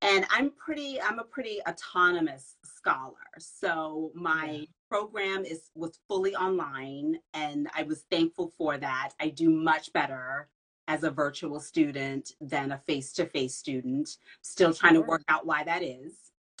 and 0.00 0.26
I'm 0.30 0.52
pretty. 0.52 1.00
I'm 1.02 1.18
a 1.18 1.24
pretty 1.24 1.60
autonomous 1.68 2.56
scholar, 2.64 3.28
so 3.38 4.10
my 4.14 4.50
Yeah. 4.50 4.64
program 4.88 5.44
is 5.44 5.70
was 5.74 5.98
fully 6.08 6.34
online, 6.34 7.20
and 7.34 7.68
I 7.74 7.82
was 7.82 8.04
thankful 8.10 8.48
for 8.56 8.78
that. 8.78 9.10
I 9.20 9.28
do 9.28 9.50
much 9.50 9.92
better 9.92 10.48
as 10.90 11.04
a 11.04 11.10
virtual 11.10 11.60
student 11.60 12.32
than 12.40 12.72
a 12.72 12.78
face-to-face 12.78 13.54
student. 13.54 14.16
Still 14.42 14.74
trying 14.74 14.94
to 14.94 15.00
work 15.00 15.22
out 15.28 15.46
why 15.46 15.62
that 15.64 15.82
is. 15.82 16.14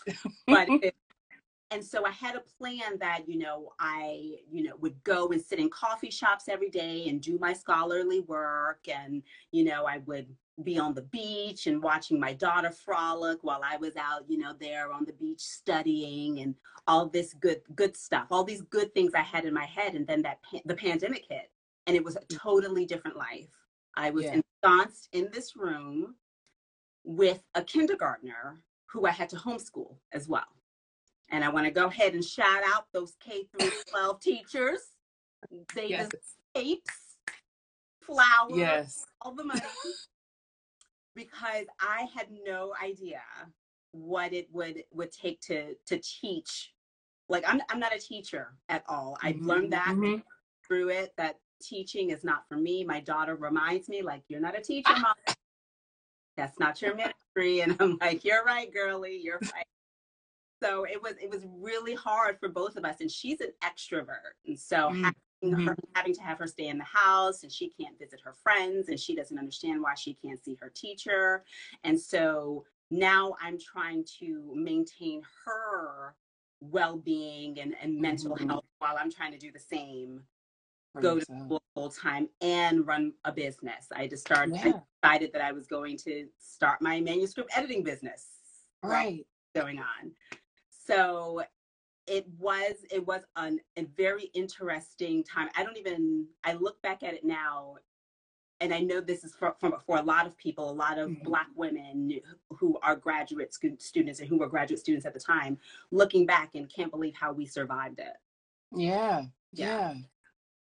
But 0.46 0.68
it, 0.68 0.94
and 1.72 1.84
so 1.84 2.04
I 2.06 2.10
had 2.10 2.36
a 2.36 2.42
plan 2.58 2.98
that 3.00 3.28
you 3.28 3.38
know 3.38 3.72
I 3.78 4.36
you 4.50 4.62
know 4.64 4.76
would 4.80 5.02
go 5.04 5.28
and 5.28 5.42
sit 5.42 5.58
in 5.58 5.68
coffee 5.68 6.10
shops 6.10 6.48
every 6.48 6.70
day 6.70 7.08
and 7.08 7.20
do 7.20 7.38
my 7.38 7.52
scholarly 7.52 8.20
work. 8.20 8.86
And 8.88 9.22
you 9.52 9.64
know 9.64 9.84
I 9.84 9.98
would 10.06 10.28
be 10.62 10.78
on 10.78 10.94
the 10.94 11.02
beach 11.02 11.66
and 11.66 11.82
watching 11.82 12.18
my 12.18 12.32
daughter 12.32 12.70
frolic 12.70 13.38
while 13.42 13.62
I 13.64 13.76
was 13.76 13.96
out 13.96 14.24
you 14.28 14.38
know 14.38 14.54
there 14.58 14.92
on 14.92 15.04
the 15.04 15.12
beach 15.12 15.40
studying 15.40 16.40
and 16.40 16.54
all 16.86 17.06
this 17.06 17.34
good 17.34 17.60
good 17.74 17.96
stuff 17.96 18.26
all 18.30 18.44
these 18.44 18.62
good 18.62 18.92
things 18.94 19.12
I 19.14 19.22
had 19.22 19.44
in 19.44 19.52
my 19.52 19.66
head. 19.66 19.94
And 19.94 20.06
then 20.06 20.22
that 20.22 20.38
the 20.64 20.76
pandemic 20.76 21.24
hit 21.28 21.50
and 21.86 21.94
it 21.96 22.04
was 22.04 22.16
a 22.16 22.20
mm-hmm. 22.20 22.38
totally 22.38 22.86
different 22.86 23.16
life 23.16 23.59
I 23.94 24.10
was 24.10 24.24
Yeah. 24.24 24.40
ensconced 24.62 25.08
in 25.12 25.30
this 25.30 25.56
room 25.56 26.16
with 27.04 27.42
a 27.54 27.64
kindergartner 27.64 28.62
who 28.86 29.06
I 29.06 29.10
had 29.10 29.28
to 29.30 29.36
homeschool 29.36 29.98
as 30.12 30.28
well. 30.28 30.56
And 31.30 31.44
I 31.44 31.48
want 31.48 31.66
to 31.66 31.70
go 31.70 31.86
ahead 31.86 32.14
and 32.14 32.24
shout 32.24 32.62
out 32.64 32.86
those 32.92 33.14
K 33.20 33.44
through 33.44 33.70
12 33.88 34.20
teachers. 34.20 34.80
They 35.74 35.88
Yes. 35.88 36.10
deserve 36.54 36.78
flowers, 38.00 38.56
Yes. 38.56 39.06
all 39.20 39.34
the 39.34 39.44
money. 39.44 39.60
because 41.14 41.66
I 41.80 42.08
had 42.14 42.28
no 42.44 42.74
idea 42.82 43.22
what 43.92 44.32
it 44.32 44.48
would 44.52 44.84
would 44.92 45.10
take 45.10 45.40
to 45.40 45.74
to 45.86 45.98
teach 45.98 46.72
like 47.28 47.44
I'm 47.46 47.60
I'm 47.68 47.80
not 47.80 47.94
a 47.94 47.98
teacher 47.98 48.54
at 48.68 48.84
all. 48.88 49.16
I've 49.22 49.36
mm-hmm. 49.36 49.46
learned 49.46 49.72
that 49.72 49.88
mm-hmm. 49.88 50.20
through 50.66 50.90
it 50.90 51.12
that 51.16 51.36
teaching 51.60 52.10
is 52.10 52.24
not 52.24 52.48
for 52.48 52.56
me. 52.56 52.84
My 52.84 53.00
daughter 53.00 53.36
reminds 53.36 53.88
me 53.88 54.02
like 54.02 54.22
you're 54.28 54.40
not 54.40 54.58
a 54.58 54.60
teacher, 54.60 54.92
mom. 54.92 55.14
That's 56.36 56.58
not 56.58 56.80
your 56.80 56.94
ministry. 56.94 57.60
And 57.60 57.76
I'm 57.80 57.98
like, 58.00 58.24
you're 58.24 58.44
right, 58.44 58.72
girly, 58.72 59.20
you're 59.22 59.38
right. 59.40 59.66
So 60.62 60.84
it 60.84 61.02
was 61.02 61.14
it 61.20 61.30
was 61.30 61.42
really 61.58 61.94
hard 61.94 62.38
for 62.38 62.48
both 62.48 62.76
of 62.76 62.84
us. 62.84 63.00
And 63.00 63.10
she's 63.10 63.40
an 63.40 63.52
extrovert. 63.62 64.34
And 64.46 64.58
so 64.58 64.90
mm-hmm. 64.90 65.08
having, 65.42 65.66
her, 65.66 65.76
having 65.94 66.14
to 66.14 66.22
have 66.22 66.38
her 66.38 66.46
stay 66.46 66.68
in 66.68 66.78
the 66.78 66.84
house 66.84 67.42
and 67.42 67.52
she 67.52 67.70
can't 67.70 67.98
visit 67.98 68.20
her 68.24 68.34
friends 68.42 68.88
and 68.88 68.98
she 68.98 69.14
doesn't 69.14 69.38
understand 69.38 69.82
why 69.82 69.94
she 69.94 70.14
can't 70.14 70.42
see 70.42 70.56
her 70.60 70.70
teacher. 70.74 71.44
And 71.84 71.98
so 71.98 72.64
now 72.90 73.34
I'm 73.40 73.58
trying 73.58 74.04
to 74.20 74.52
maintain 74.54 75.22
her 75.44 76.14
well-being 76.60 77.58
and, 77.58 77.74
and 77.82 77.98
mental 77.98 78.34
mm-hmm. 78.34 78.48
health 78.48 78.64
while 78.78 78.96
I'm 78.98 79.10
trying 79.10 79.32
to 79.32 79.38
do 79.38 79.50
the 79.50 79.58
same 79.58 80.22
go 81.00 81.18
to 81.18 81.24
school 81.24 81.62
full 81.74 81.90
time 81.90 82.28
and 82.40 82.86
run 82.86 83.12
a 83.24 83.32
business. 83.32 83.86
I 83.94 84.06
just 84.06 84.26
started 84.26 84.56
yeah. 84.56 84.80
I 85.02 85.08
decided 85.18 85.32
that 85.32 85.42
I 85.42 85.52
was 85.52 85.66
going 85.66 85.96
to 85.98 86.26
start 86.38 86.82
my 86.82 87.00
manuscript 87.00 87.50
editing 87.56 87.82
business. 87.82 88.26
Right. 88.82 89.26
Going 89.54 89.78
on. 89.78 90.12
So 90.86 91.42
it 92.06 92.26
was 92.38 92.74
it 92.90 93.06
was 93.06 93.22
an, 93.36 93.60
a 93.76 93.84
very 93.96 94.30
interesting 94.34 95.22
time. 95.22 95.48
I 95.56 95.62
don't 95.62 95.76
even 95.76 96.26
I 96.44 96.54
look 96.54 96.80
back 96.82 97.02
at 97.02 97.14
it 97.14 97.24
now 97.24 97.76
and 98.60 98.74
I 98.74 98.80
know 98.80 99.00
this 99.00 99.24
is 99.24 99.34
for, 99.34 99.54
for, 99.58 99.78
for 99.86 99.96
a 99.96 100.02
lot 100.02 100.26
of 100.26 100.36
people, 100.36 100.70
a 100.70 100.72
lot 100.72 100.98
of 100.98 101.08
mm-hmm. 101.08 101.24
Black 101.24 101.46
women 101.56 102.20
who 102.50 102.78
are 102.82 102.94
graduate 102.94 103.54
students 103.78 104.20
and 104.20 104.28
who 104.28 104.36
were 104.36 104.48
graduate 104.48 104.80
students 104.80 105.06
at 105.06 105.14
the 105.14 105.20
time, 105.20 105.58
looking 105.90 106.26
back 106.26 106.54
and 106.54 106.72
can't 106.72 106.90
believe 106.90 107.14
how 107.18 107.32
we 107.32 107.46
survived 107.46 107.98
it. 107.98 108.12
Yeah, 108.76 109.22
yeah. 109.52 109.94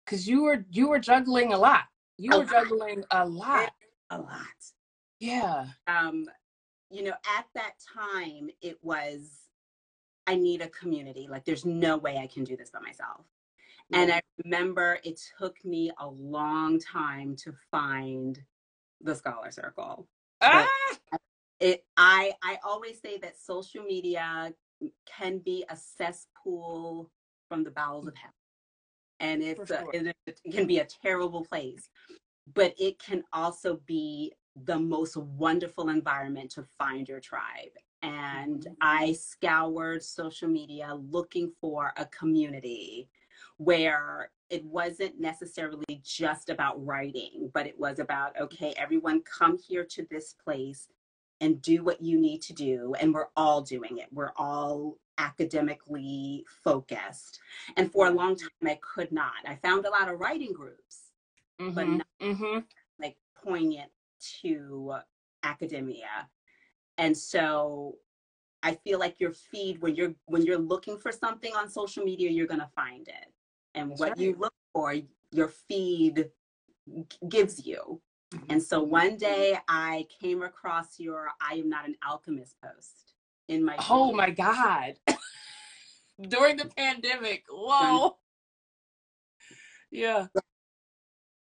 Because 0.06 0.28
you 0.28 0.44
were 0.44 0.64
you 0.70 0.88
were 0.88 1.00
juggling 1.00 1.52
a 1.52 1.58
lot. 1.58 1.82
You 2.16 2.30
a 2.32 2.38
were 2.38 2.44
lot. 2.44 2.52
juggling 2.52 3.04
a 3.10 3.26
lot. 3.26 3.72
A 4.10 4.18
lot. 4.18 4.72
Yeah. 5.18 5.66
Um, 5.88 6.26
you 6.90 7.02
know, 7.02 7.14
at 7.36 7.46
that 7.54 7.72
time, 7.94 8.48
it 8.62 8.78
was 8.82 9.30
I 10.26 10.36
need 10.36 10.62
a 10.62 10.68
community. 10.68 11.26
Like, 11.28 11.44
there's 11.44 11.64
no 11.64 11.96
way 11.96 12.16
I 12.16 12.26
can 12.26 12.44
do 12.44 12.56
this 12.56 12.70
by 12.70 12.80
myself. 12.80 13.26
And 13.92 14.12
I 14.12 14.20
remember 14.44 14.98
it 15.04 15.20
took 15.38 15.64
me 15.64 15.92
a 15.98 16.08
long 16.08 16.80
time 16.80 17.36
to 17.36 17.52
find 17.70 18.40
the 19.00 19.14
scholar 19.14 19.50
circle. 19.52 20.08
Ah! 20.40 20.68
It 21.60 21.84
I 21.96 22.32
I 22.42 22.58
always 22.64 23.00
say 23.00 23.18
that 23.18 23.38
social 23.38 23.82
media 23.84 24.52
can 25.06 25.38
be 25.38 25.64
a 25.70 25.76
cesspool 25.76 27.10
from 27.48 27.64
the 27.64 27.70
bowels 27.70 28.06
of 28.06 28.14
hell. 28.16 28.32
And 29.20 29.42
it's 29.42 29.68
sure. 29.68 29.84
a, 29.92 30.12
it, 30.26 30.40
can 30.52 30.66
be 30.66 30.78
a 30.78 30.86
terrible 31.02 31.44
place. 31.44 31.88
But 32.54 32.74
it 32.78 32.98
can 32.98 33.24
also 33.32 33.80
be 33.86 34.32
the 34.64 34.78
most 34.78 35.16
wonderful 35.16 35.88
environment 35.88 36.50
to 36.52 36.64
find 36.78 37.08
your 37.08 37.20
tribe. 37.20 37.72
And 38.02 38.60
mm-hmm. 38.60 38.72
I 38.80 39.12
scoured 39.12 40.02
social 40.02 40.48
media 40.48 40.94
looking 41.10 41.52
for 41.60 41.92
a 41.96 42.06
community 42.06 43.08
where 43.58 44.30
it 44.48 44.64
wasn't 44.64 45.18
necessarily 45.20 46.00
just 46.02 46.50
about 46.50 46.84
writing, 46.84 47.50
but 47.52 47.66
it 47.66 47.78
was 47.78 47.98
about, 47.98 48.38
okay, 48.40 48.72
everyone 48.76 49.22
come 49.22 49.58
here 49.58 49.84
to 49.84 50.06
this 50.10 50.34
place 50.44 50.88
and 51.40 51.60
do 51.60 51.82
what 51.82 52.00
you 52.00 52.18
need 52.18 52.42
to 52.42 52.52
do. 52.52 52.94
And 53.00 53.12
we're 53.12 53.28
all 53.36 53.60
doing 53.60 53.98
it. 53.98 54.06
We're 54.12 54.32
all 54.36 54.98
academically 55.18 56.44
focused. 56.64 57.38
And 57.76 57.90
for 57.90 58.06
a 58.06 58.10
long 58.10 58.36
time, 58.36 58.48
I 58.64 58.78
could 58.82 59.12
not. 59.12 59.32
I 59.46 59.56
found 59.56 59.84
a 59.86 59.90
lot 59.90 60.08
of 60.08 60.20
writing 60.20 60.52
groups, 60.52 61.10
mm-hmm. 61.60 61.74
but 61.74 61.88
not 61.88 62.06
mm-hmm. 62.22 62.58
like 63.00 63.16
poignant 63.42 63.90
to 64.42 64.94
academia. 65.42 66.28
And 66.98 67.16
so 67.16 67.96
I 68.62 68.74
feel 68.74 68.98
like 68.98 69.20
your 69.20 69.32
feed 69.32 69.80
when 69.80 69.94
you're 69.94 70.14
when 70.26 70.44
you're 70.44 70.58
looking 70.58 70.98
for 70.98 71.12
something 71.12 71.54
on 71.54 71.68
social 71.68 72.04
media, 72.04 72.30
you're 72.30 72.46
gonna 72.46 72.70
find 72.74 73.06
it 73.08 73.32
and 73.74 73.90
That's 73.90 74.00
what 74.00 74.08
right. 74.10 74.18
you 74.18 74.36
look 74.38 74.54
for, 74.72 74.94
your 75.32 75.48
feed 75.48 76.30
gives 77.28 77.64
you. 77.64 78.00
Mm-hmm. 78.34 78.44
And 78.50 78.62
so 78.62 78.82
one 78.82 79.16
day 79.16 79.58
I 79.68 80.06
came 80.20 80.42
across 80.42 80.98
your 80.98 81.28
I 81.40 81.54
am 81.54 81.68
not 81.68 81.86
an 81.86 81.96
alchemist 82.06 82.56
post 82.62 83.12
in 83.48 83.64
my 83.64 83.76
Oh 83.88 84.12
my 84.12 84.30
God. 84.30 84.94
During 86.28 86.56
the 86.56 86.70
pandemic. 86.76 87.44
Whoa. 87.50 88.16
yeah. 89.90 90.26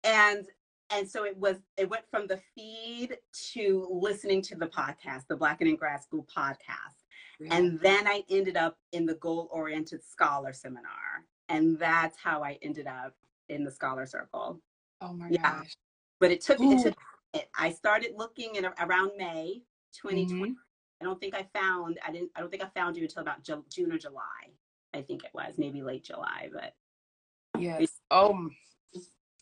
And 0.03 0.45
and 0.91 1.09
so 1.09 1.25
it 1.25 1.37
was 1.37 1.57
it 1.77 1.89
went 1.89 2.05
from 2.09 2.27
the 2.27 2.39
feed 2.55 3.17
to 3.53 3.87
listening 3.91 4.41
to 4.43 4.55
the 4.55 4.67
podcast, 4.67 5.27
the 5.27 5.35
Black 5.35 5.61
and 5.61 5.69
in 5.69 5.75
Grad 5.75 6.03
School 6.03 6.25
podcast. 6.35 7.03
Yeah. 7.39 7.55
And 7.55 7.79
then 7.79 8.07
I 8.07 8.23
ended 8.29 8.55
up 8.55 8.77
in 8.91 9.05
the 9.05 9.15
goal 9.15 9.49
oriented 9.51 10.03
scholar 10.03 10.53
seminar 10.53 11.25
and 11.49 11.77
that's 11.79 12.17
how 12.17 12.43
I 12.43 12.57
ended 12.61 12.87
up 12.87 13.13
in 13.49 13.63
the 13.63 13.71
scholar 13.71 14.05
circle. 14.05 14.59
Oh 15.01 15.13
my 15.13 15.29
yeah. 15.29 15.59
gosh! 15.59 15.75
But 16.19 16.31
it 16.31 16.41
took, 16.41 16.59
it 16.59 16.83
took 16.83 16.95
it. 17.33 17.49
I 17.57 17.71
started 17.71 18.13
looking 18.15 18.55
in 18.55 18.65
around 18.65 19.11
May 19.17 19.61
2020. 19.93 20.25
Mm-hmm. 20.25 20.53
I 21.01 21.05
don't 21.05 21.19
think 21.19 21.35
I 21.35 21.45
found 21.53 21.99
I 22.05 22.11
didn't 22.11 22.31
I 22.35 22.39
don't 22.39 22.49
think 22.49 22.63
I 22.63 22.69
found 22.79 22.97
you 22.97 23.03
until 23.03 23.21
about 23.21 23.43
June 23.43 23.91
or 23.91 23.97
July. 23.97 24.21
I 24.93 25.01
think 25.01 25.23
it 25.23 25.31
was 25.33 25.55
maybe 25.57 25.81
late 25.81 26.05
July, 26.05 26.49
but 26.53 26.73
yes. 27.59 27.89
Oh, 28.11 28.49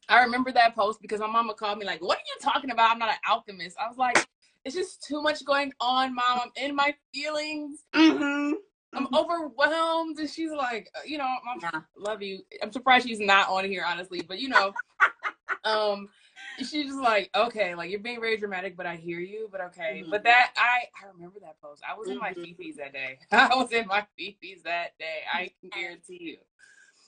I 0.10 0.24
remember 0.24 0.52
that 0.52 0.76
post 0.76 1.02
because 1.02 1.20
my 1.20 1.28
mama 1.28 1.54
called 1.54 1.78
me 1.78 1.86
like, 1.86 2.02
"What 2.02 2.18
are 2.18 2.22
you 2.22 2.36
talking 2.42 2.72
about? 2.72 2.92
I'm 2.92 3.00
not 3.00 3.10
an 3.10 3.16
alchemist." 3.28 3.78
I 3.80 3.88
was 3.88 3.98
like, 3.98 4.28
"It's 4.66 4.76
just 4.76 5.04
too 5.04 5.22
much 5.22 5.46
going 5.46 5.72
on, 5.80 6.16
mom. 6.16 6.40
I'm 6.44 6.52
in 6.58 6.76
my 6.76 6.96
feelings." 7.14 7.84
Mm-hmm. 7.94 8.54
I'm 8.96 9.06
mm-hmm. 9.06 9.16
overwhelmed. 9.16 10.20
And 10.20 10.30
she's 10.30 10.52
like, 10.52 10.90
uh, 10.96 11.02
you 11.06 11.18
know, 11.18 11.26
I 11.26 11.40
yeah. 11.62 11.82
love 11.98 12.22
you. 12.22 12.40
I'm 12.62 12.72
surprised 12.72 13.08
she's 13.08 13.20
not 13.20 13.50
on 13.50 13.66
here, 13.66 13.84
honestly, 13.88 14.22
but 14.22 14.40
you 14.40 14.50
know, 14.50 14.74
um, 15.64 16.10
she's 16.60 16.88
just 16.88 17.00
like, 17.00 17.30
okay, 17.36 17.76
like 17.76 17.90
you're 17.90 18.00
being 18.00 18.20
very 18.20 18.38
dramatic, 18.38 18.76
but 18.76 18.86
I 18.86 18.96
hear 18.96 19.20
you, 19.20 19.50
but 19.52 19.62
okay. 19.62 20.02
Mm-hmm. 20.02 20.12
But 20.12 20.24
that 20.24 20.54
I 20.58 20.84
I 21.02 21.12
remember 21.14 21.40
that 21.42 21.60
post. 21.62 21.82
I 21.90 21.98
was 21.98 22.10
in 22.10 22.18
my 22.18 22.32
mm-hmm. 22.32 22.42
fifis 22.42 22.76
that 22.78 22.94
day. 22.94 23.20
I 23.32 23.56
was 23.56 23.72
in 23.72 23.88
my 23.88 24.06
fifis 24.20 24.64
that 24.64 24.98
day. 25.00 25.22
I 25.32 25.52
can 25.62 25.70
guarantee 25.70 26.20
you. 26.22 26.38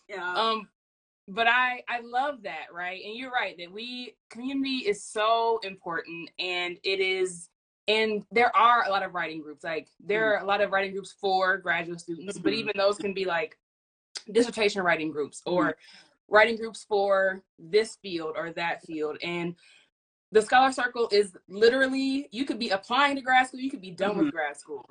Yeah. 0.08 0.34
Um, 0.34 0.68
but 1.28 1.48
I 1.48 1.84
I 1.90 2.02
love 2.02 2.44
that, 2.44 2.68
right? 2.74 3.02
And 3.04 3.16
you're 3.16 3.32
right 3.32 3.58
that 3.58 3.72
we 3.72 4.16
community 4.30 4.88
is 4.88 5.04
so 5.04 5.60
important 5.64 6.30
and 6.40 6.78
it 6.84 7.00
is 7.00 7.50
and 7.88 8.26
there 8.32 8.56
are 8.56 8.86
a 8.86 8.90
lot 8.90 9.04
of 9.04 9.14
writing 9.14 9.42
groups 9.42 9.64
like 9.64 9.88
there 10.00 10.22
mm-hmm. 10.22 10.42
are 10.42 10.44
a 10.44 10.48
lot 10.48 10.62
of 10.62 10.72
writing 10.72 10.92
groups 10.92 11.14
for 11.20 11.58
graduate 11.58 12.00
students 12.00 12.38
but 12.40 12.52
mm-hmm. 12.52 12.62
even 12.62 12.74
those 12.76 12.98
can 12.98 13.14
be 13.14 13.26
like 13.26 13.58
dissertation 14.32 14.82
writing 14.82 15.12
groups 15.12 15.42
or 15.46 15.66
mm-hmm. 15.66 16.05
Writing 16.28 16.58
groups 16.58 16.86
for 16.88 17.42
this 17.60 17.98
field 18.02 18.36
or 18.36 18.52
that 18.52 18.84
field. 18.84 19.18
And 19.22 19.56
the 20.32 20.42
scholar 20.42 20.72
circle 20.72 21.08
is 21.12 21.36
literally 21.48 22.28
you 22.32 22.46
could 22.46 22.60
be 22.60 22.70
applying 22.70 23.16
to 23.16 23.22
grad 23.22 23.48
school 23.48 23.60
you 23.60 23.70
could 23.70 23.82
be 23.82 23.92
done 23.92 24.12
mm-hmm. 24.12 24.26
with 24.26 24.34
grad 24.34 24.58
school. 24.58 24.90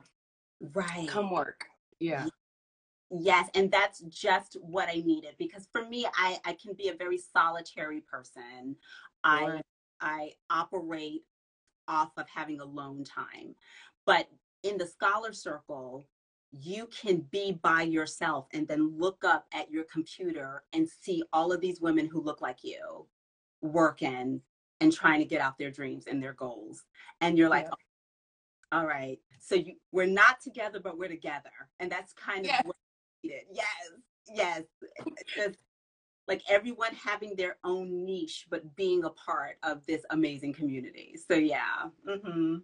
Right. 0.61 1.09
Come 1.09 1.31
work. 1.31 1.67
Yeah. 1.99 2.27
Yes 3.11 3.49
and 3.55 3.71
that's 3.71 4.01
just 4.09 4.57
what 4.61 4.89
i 4.89 4.95
needed 5.05 5.35
because 5.39 5.69
for 5.71 5.87
me 5.87 6.07
i 6.17 6.39
i 6.45 6.57
can 6.61 6.75
be 6.75 6.89
a 6.89 6.95
very 6.95 7.19
solitary 7.19 8.01
person. 8.01 8.77
I 9.23 9.61
i 10.01 10.33
operate 10.51 11.23
off 11.89 12.13
of 12.17 12.29
having 12.29 12.61
alone 12.61 13.05
time. 13.05 13.55
But 14.07 14.29
in 14.63 14.79
the 14.79 14.87
scholar 14.87 15.33
circle, 15.33 16.05
you 16.61 16.87
can 16.87 17.27
be 17.31 17.53
by 17.63 17.83
yourself 17.83 18.47
and 18.53 18.67
then 18.69 18.97
look 18.99 19.25
up 19.25 19.47
at 19.53 19.71
your 19.71 19.85
computer 19.85 20.63
and 20.73 20.89
see 20.89 21.23
all 21.33 21.53
of 21.53 21.61
these 21.61 21.81
women 21.81 22.07
who 22.07 22.21
look 22.21 22.41
like 22.41 22.59
you 22.63 23.07
working 23.61 24.41
and 24.81 24.93
trying 24.93 25.19
to 25.19 25.25
get 25.25 25.41
out 25.41 25.59
their 25.59 25.71
dreams 25.71 26.07
and 26.07 26.23
their 26.23 26.33
goals. 26.33 26.85
And 27.21 27.37
you're 27.37 27.49
like, 27.49 27.65
yeah. 27.65 27.71
oh, 28.73 28.79
all 28.79 28.87
right, 28.87 29.19
so 29.41 29.55
you, 29.55 29.75
we're 29.93 30.07
not 30.07 30.41
together, 30.41 30.81
but 30.81 30.99
we're 30.99 31.09
together. 31.09 31.51
And 31.81 31.91
that's 31.91 32.13
kind 32.13 32.41
of 32.41 32.47
yes. 32.47 32.63
what 32.65 32.77
Yes, 33.23 33.67
yes. 34.29 34.63
Just 35.35 35.59
like 36.29 36.43
everyone 36.49 36.95
having 36.95 37.35
their 37.37 37.57
own 37.65 38.05
niche 38.05 38.47
but 38.51 38.77
being 38.77 39.05
a 39.05 39.11
part 39.11 39.57
of 39.63 39.85
this 39.87 40.03
amazing 40.11 40.53
community 40.53 41.17
so 41.29 41.35
yeah 41.35 41.89
mm-hmm. 42.09 42.57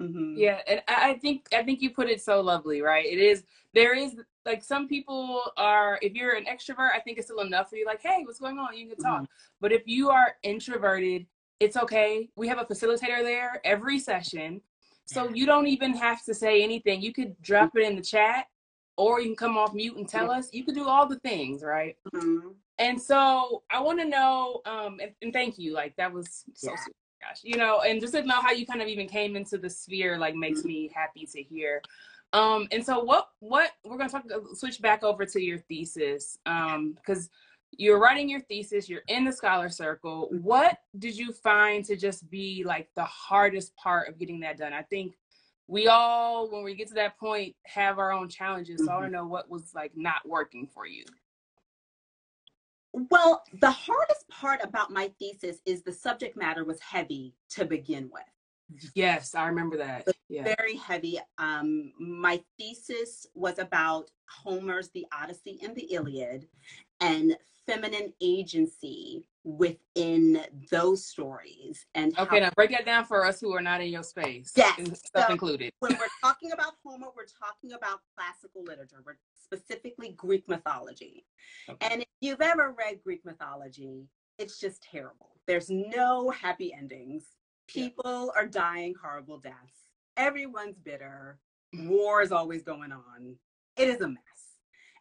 Mm-hmm. 0.00 0.34
yeah 0.36 0.60
and 0.66 0.82
i 0.88 1.14
think 1.14 1.46
i 1.52 1.62
think 1.62 1.82
you 1.82 1.90
put 1.90 2.08
it 2.08 2.22
so 2.22 2.40
lovely 2.40 2.80
right 2.80 3.04
it 3.04 3.18
is 3.18 3.44
there 3.74 3.94
is 3.94 4.16
like 4.46 4.64
some 4.64 4.88
people 4.88 5.42
are 5.56 5.98
if 6.00 6.14
you're 6.14 6.36
an 6.36 6.46
extrovert 6.46 6.90
i 6.94 7.00
think 7.00 7.18
it's 7.18 7.26
still 7.26 7.40
enough 7.40 7.68
for 7.68 7.76
you 7.76 7.84
like 7.84 8.00
hey 8.02 8.22
what's 8.24 8.40
going 8.40 8.58
on 8.58 8.76
you 8.76 8.88
can 8.88 8.96
talk 8.96 9.22
mm-hmm. 9.22 9.24
but 9.60 9.72
if 9.72 9.82
you 9.86 10.08
are 10.08 10.36
introverted 10.42 11.26
it's 11.60 11.76
okay 11.76 12.28
we 12.36 12.48
have 12.48 12.58
a 12.58 12.64
facilitator 12.64 13.22
there 13.22 13.60
every 13.64 13.98
session 13.98 14.60
so 15.04 15.28
you 15.28 15.44
don't 15.44 15.66
even 15.66 15.92
have 15.92 16.24
to 16.24 16.32
say 16.32 16.62
anything 16.62 17.02
you 17.02 17.12
could 17.12 17.40
drop 17.42 17.72
it 17.76 17.86
in 17.86 17.96
the 17.96 18.02
chat 18.02 18.46
or 19.00 19.18
you 19.18 19.28
can 19.28 19.36
come 19.36 19.56
off 19.56 19.72
mute 19.72 19.96
and 19.96 20.06
tell 20.06 20.30
us. 20.30 20.50
You 20.52 20.62
could 20.62 20.74
do 20.74 20.86
all 20.86 21.08
the 21.08 21.18
things, 21.20 21.62
right? 21.62 21.96
Mm-hmm. 22.14 22.48
And 22.78 23.00
so 23.00 23.62
I 23.70 23.80
want 23.80 23.98
to 23.98 24.04
know, 24.04 24.60
um, 24.66 24.98
and, 25.00 25.12
and, 25.22 25.32
thank 25.32 25.58
you. 25.58 25.72
Like 25.72 25.96
that 25.96 26.12
was 26.12 26.44
so 26.54 26.70
yeah. 26.70 26.76
sweet. 26.82 26.96
Gosh, 27.20 27.40
you 27.42 27.56
know, 27.56 27.80
and 27.80 28.00
just 28.00 28.14
to 28.14 28.22
know 28.22 28.40
how 28.40 28.52
you 28.52 28.66
kind 28.66 28.80
of 28.80 28.88
even 28.88 29.06
came 29.06 29.36
into 29.36 29.58
the 29.58 29.68
sphere, 29.68 30.18
like 30.18 30.34
makes 30.34 30.60
mm-hmm. 30.60 30.68
me 30.68 30.90
happy 30.94 31.26
to 31.26 31.42
hear. 31.42 31.82
Um, 32.32 32.68
and 32.70 32.84
so 32.84 33.00
what 33.00 33.28
what 33.40 33.72
we're 33.84 33.98
gonna 33.98 34.08
talk 34.08 34.24
switch 34.54 34.80
back 34.80 35.02
over 35.02 35.26
to 35.26 35.40
your 35.40 35.58
thesis. 35.58 36.38
Um, 36.46 36.92
because 36.94 37.28
you're 37.76 37.98
writing 37.98 38.28
your 38.28 38.40
thesis, 38.40 38.88
you're 38.88 39.02
in 39.08 39.24
the 39.24 39.32
scholar 39.32 39.68
circle. 39.68 40.28
What 40.30 40.78
did 40.98 41.16
you 41.16 41.32
find 41.32 41.84
to 41.84 41.96
just 41.96 42.28
be 42.30 42.64
like 42.64 42.88
the 42.96 43.04
hardest 43.04 43.74
part 43.76 44.08
of 44.08 44.18
getting 44.18 44.40
that 44.40 44.58
done? 44.58 44.72
I 44.72 44.82
think 44.82 45.14
we 45.66 45.86
all, 45.86 46.50
when 46.50 46.64
we 46.64 46.74
get 46.74 46.88
to 46.88 46.94
that 46.94 47.18
point, 47.18 47.54
have 47.62 47.98
our 47.98 48.12
own 48.12 48.28
challenges. 48.28 48.84
So 48.84 48.90
I 48.90 48.94
want 48.94 49.04
to 49.04 49.06
mm-hmm. 49.06 49.14
know 49.14 49.26
what 49.26 49.48
was 49.48 49.72
like 49.74 49.92
not 49.94 50.26
working 50.26 50.68
for 50.74 50.86
you. 50.86 51.04
Well, 52.92 53.42
the 53.60 53.70
hardest 53.70 54.28
part 54.28 54.60
about 54.62 54.90
my 54.90 55.12
thesis 55.18 55.58
is 55.64 55.82
the 55.82 55.92
subject 55.92 56.36
matter 56.36 56.64
was 56.64 56.80
heavy 56.80 57.34
to 57.50 57.64
begin 57.64 58.10
with. 58.12 58.22
Yes, 58.94 59.34
I 59.34 59.46
remember 59.46 59.76
that. 59.78 60.06
Yeah. 60.28 60.44
Very 60.56 60.76
heavy. 60.76 61.18
Um, 61.38 61.92
my 61.98 62.42
thesis 62.58 63.26
was 63.34 63.58
about 63.58 64.10
Homer's 64.28 64.90
The 64.90 65.06
Odyssey 65.12 65.58
and 65.62 65.74
the 65.74 65.92
Iliad 65.92 66.46
and 67.00 67.36
feminine 67.66 68.12
agency 68.20 69.24
within 69.44 70.44
those 70.70 71.04
stories. 71.06 71.86
And 71.94 72.18
okay, 72.18 72.40
how- 72.40 72.46
now 72.46 72.50
break 72.54 72.70
that 72.70 72.84
down 72.84 73.04
for 73.04 73.24
us 73.24 73.40
who 73.40 73.52
are 73.54 73.62
not 73.62 73.80
in 73.80 73.88
your 73.88 74.02
space. 74.02 74.52
Yes, 74.56 74.76
stuff 75.06 75.26
so 75.26 75.32
included. 75.32 75.72
when 75.80 75.92
we're 75.92 76.06
talking 76.22 76.52
about 76.52 76.74
Homer, 76.84 77.08
we're 77.16 77.24
talking 77.24 77.72
about 77.72 78.00
classical 78.16 78.62
literature. 78.62 79.02
We're 79.04 79.18
specifically 79.42 80.12
Greek 80.16 80.48
mythology. 80.48 81.24
Okay. 81.68 81.86
And 81.90 82.02
if 82.02 82.08
you've 82.20 82.40
ever 82.40 82.74
read 82.78 83.00
Greek 83.02 83.24
mythology, 83.24 84.06
it's 84.38 84.58
just 84.58 84.82
terrible. 84.82 85.36
There's 85.46 85.70
no 85.70 86.30
happy 86.30 86.72
endings 86.72 87.24
People 87.72 88.32
yeah. 88.34 88.42
are 88.42 88.46
dying 88.46 88.94
horrible 89.00 89.38
deaths. 89.38 89.86
Everyone's 90.16 90.78
bitter. 90.78 91.38
War 91.72 92.20
is 92.20 92.32
always 92.32 92.62
going 92.62 92.90
on. 92.90 93.36
It 93.76 93.88
is 93.88 94.00
a 94.00 94.08
mess. 94.08 94.49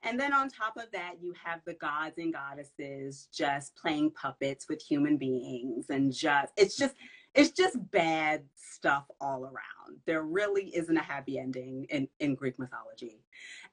And 0.03 0.19
then 0.19 0.33
on 0.33 0.49
top 0.49 0.77
of 0.77 0.85
that, 0.93 1.15
you 1.21 1.33
have 1.43 1.59
the 1.65 1.73
gods 1.73 2.17
and 2.17 2.33
goddesses 2.33 3.27
just 3.33 3.75
playing 3.75 4.11
puppets 4.11 4.67
with 4.69 4.81
human 4.81 5.17
beings 5.17 5.87
and 5.89 6.13
just 6.13 6.53
it's 6.55 6.77
just 6.77 6.95
it's 7.35 7.51
just 7.51 7.77
bad 7.91 8.43
stuff 8.55 9.05
all 9.21 9.43
around. 9.43 9.99
There 10.05 10.23
really 10.23 10.75
isn't 10.75 10.97
a 10.97 11.03
happy 11.03 11.37
ending 11.37 11.85
in, 11.89 12.07
in 12.19 12.33
Greek 12.33 12.57
mythology. 12.57 13.21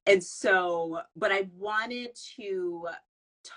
And 0.06 0.22
so, 0.22 1.00
but 1.16 1.32
I 1.32 1.48
wanted 1.56 2.10
to 2.36 2.88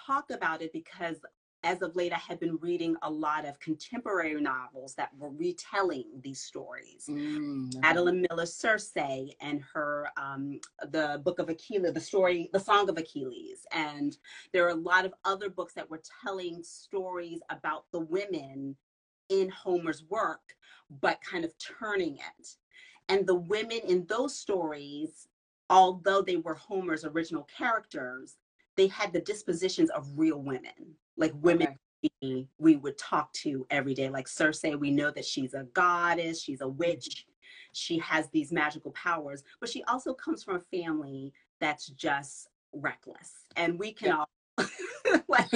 talk 0.08 0.30
about 0.32 0.62
it 0.62 0.72
because 0.72 1.18
as 1.64 1.82
of 1.82 1.96
late, 1.96 2.14
I 2.14 2.18
had 2.18 2.40
been 2.40 2.58
reading 2.58 2.96
a 3.02 3.10
lot 3.10 3.46
of 3.46 3.60
contemporary 3.60 4.40
novels 4.40 4.96
that 4.96 5.10
were 5.18 5.30
retelling 5.30 6.06
these 6.24 6.40
stories. 6.40 7.06
Mm, 7.10 7.82
Madeline 7.82 8.26
Miller 8.30 8.46
Circe 8.46 8.92
and 8.96 9.62
her, 9.74 10.08
um, 10.16 10.60
the 10.90 11.22
book 11.24 11.40
of 11.40 11.50
Achilles, 11.50 11.94
the 11.94 12.00
story, 12.00 12.50
the 12.54 12.60
Song 12.60 12.90
of 12.90 12.98
Achilles. 12.98 13.66
And 13.74 14.18
there 14.54 14.66
are 14.66 14.70
a 14.70 14.76
lot 14.76 15.06
of 15.06 15.14
other 15.26 15.50
books 15.50 15.74
that 15.74 15.90
were 15.90 16.02
telling 16.24 16.64
stories 16.64 17.42
about 17.50 17.86
the 17.92 18.00
women 18.00 18.76
in 19.28 19.50
Homer's 19.50 20.04
work, 20.10 20.56
but 21.02 21.20
kind 21.22 21.44
of 21.44 21.54
turning 21.58 22.16
it. 22.16 22.56
And 23.10 23.28
the 23.28 23.36
women 23.36 23.80
in 23.86 24.06
those 24.06 24.36
stories, 24.36 25.28
although 25.70 26.22
they 26.22 26.38
were 26.38 26.56
Homer's 26.56 27.04
original 27.04 27.48
characters, 27.56 28.38
they 28.78 28.88
had 28.88 29.12
the 29.12 29.20
dispositions 29.20 29.90
of 29.90 30.08
real 30.18 30.42
women 30.42 30.96
like 31.20 31.34
women 31.36 31.78
okay. 32.24 32.48
we 32.58 32.78
would 32.78 32.98
talk 32.98 33.32
to 33.34 33.68
every 33.70 33.94
day. 33.94 34.10
Like 34.10 34.28
Circe, 34.28 34.64
we 34.80 34.90
know 34.90 35.12
that 35.12 35.26
she's 35.26 35.54
a 35.54 35.64
goddess, 35.74 36.42
she's 36.42 36.62
a 36.62 36.68
witch, 36.68 37.28
she 37.74 38.00
has 38.00 38.30
these 38.30 38.52
magical 38.52 38.92
powers, 38.92 39.44
but 39.60 39.70
she 39.70 39.84
also 39.84 40.14
comes 40.14 40.44
from 40.44 40.56
a 40.56 40.78
family 40.78 41.34
that's 41.60 41.88
just 41.88 42.48
reckless. 42.74 43.46
And 43.56 43.78
we 43.78 43.92
can 43.94 44.08
yeah. 44.08 44.18
all 44.18 44.68
like 45.28 45.52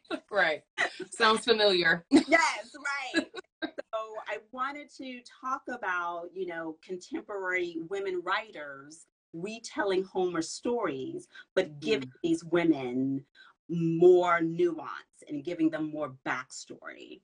right. 0.30 0.62
Sounds 1.10 1.44
familiar. 1.44 2.04
yes, 2.10 2.74
right. 3.14 3.26
so 3.62 3.98
I 4.28 4.38
wanted 4.52 4.90
to 4.96 5.20
talk 5.40 5.62
about, 5.68 6.28
you 6.32 6.46
know, 6.46 6.76
contemporary 6.82 7.78
women 7.88 8.22
writers 8.24 9.06
retelling 9.34 10.04
Homer's 10.04 10.48
stories, 10.50 11.28
but 11.54 11.80
giving 11.80 12.08
mm. 12.08 12.12
these 12.22 12.44
women 12.44 13.24
more 13.68 14.40
nuance 14.40 15.22
and 15.28 15.44
giving 15.44 15.70
them 15.70 15.90
more 15.90 16.14
backstory. 16.26 17.20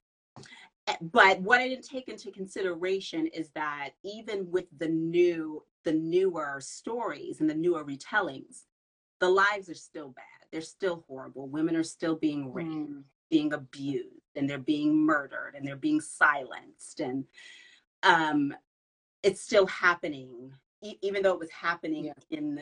Eh, 0.86 0.96
but 1.00 1.40
what 1.40 1.60
I 1.60 1.68
didn't 1.68 1.88
take 1.88 2.08
into 2.08 2.30
consideration 2.30 3.26
is 3.28 3.50
that 3.54 3.90
even 4.04 4.50
with 4.50 4.66
the 4.78 4.88
new, 4.88 5.64
the 5.84 5.92
newer 5.92 6.60
stories 6.60 7.40
and 7.40 7.48
the 7.48 7.54
newer 7.54 7.84
retellings, 7.84 8.64
the 9.20 9.28
lives 9.28 9.70
are 9.70 9.74
still 9.74 10.08
bad. 10.10 10.24
They're 10.52 10.60
still 10.60 11.04
horrible. 11.08 11.48
Women 11.48 11.76
are 11.76 11.84
still 11.84 12.16
being 12.16 12.52
raped, 12.52 12.70
mm. 12.70 13.02
being 13.30 13.52
abused, 13.52 14.20
and 14.36 14.48
they're 14.48 14.58
being 14.58 14.94
murdered, 14.94 15.54
and 15.56 15.66
they're 15.66 15.76
being 15.76 16.00
silenced, 16.00 17.00
and 17.00 17.24
um, 18.02 18.54
it's 19.22 19.40
still 19.40 19.66
happening. 19.66 20.52
E- 20.82 20.98
even 21.00 21.22
though 21.22 21.32
it 21.32 21.40
was 21.40 21.50
happening 21.50 22.04
yeah. 22.04 22.38
in 22.38 22.60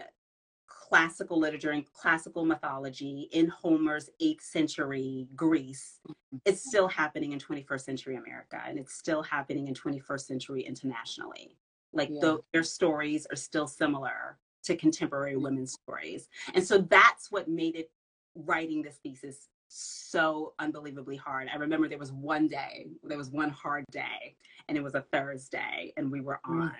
classical 0.88 1.38
literature 1.38 1.70
and 1.70 1.84
classical 1.92 2.44
mythology 2.44 3.28
in 3.32 3.48
Homer's 3.48 4.10
8th 4.20 4.42
century 4.42 5.28
Greece, 5.36 6.00
mm-hmm. 6.08 6.38
it's 6.44 6.66
still 6.66 6.88
happening 6.88 7.32
in 7.32 7.38
21st 7.38 7.80
century 7.80 8.16
America 8.16 8.60
and 8.66 8.78
it's 8.78 8.94
still 8.94 9.22
happening 9.22 9.68
in 9.68 9.74
21st 9.74 10.20
century 10.20 10.62
internationally. 10.62 11.56
Like 11.92 12.08
yeah. 12.10 12.20
the, 12.20 12.40
their 12.52 12.64
stories 12.64 13.26
are 13.30 13.36
still 13.36 13.68
similar 13.68 14.38
to 14.64 14.76
contemporary 14.76 15.36
women's 15.36 15.72
stories. 15.72 16.28
And 16.54 16.66
so 16.66 16.78
that's 16.78 17.30
what 17.30 17.48
made 17.48 17.76
it 17.76 17.90
writing 18.34 18.82
this 18.82 18.98
thesis 19.02 19.48
so 19.68 20.54
unbelievably 20.58 21.16
hard. 21.16 21.48
I 21.52 21.56
remember 21.56 21.88
there 21.88 21.98
was 21.98 22.12
one 22.12 22.48
day, 22.48 22.88
there 23.02 23.18
was 23.18 23.30
one 23.30 23.50
hard 23.50 23.84
day, 23.90 24.36
and 24.68 24.76
it 24.76 24.82
was 24.82 24.94
a 24.94 25.04
Thursday, 25.12 25.92
and 25.96 26.10
we 26.10 26.20
were 26.20 26.40
mm. 26.46 26.62
on. 26.62 26.74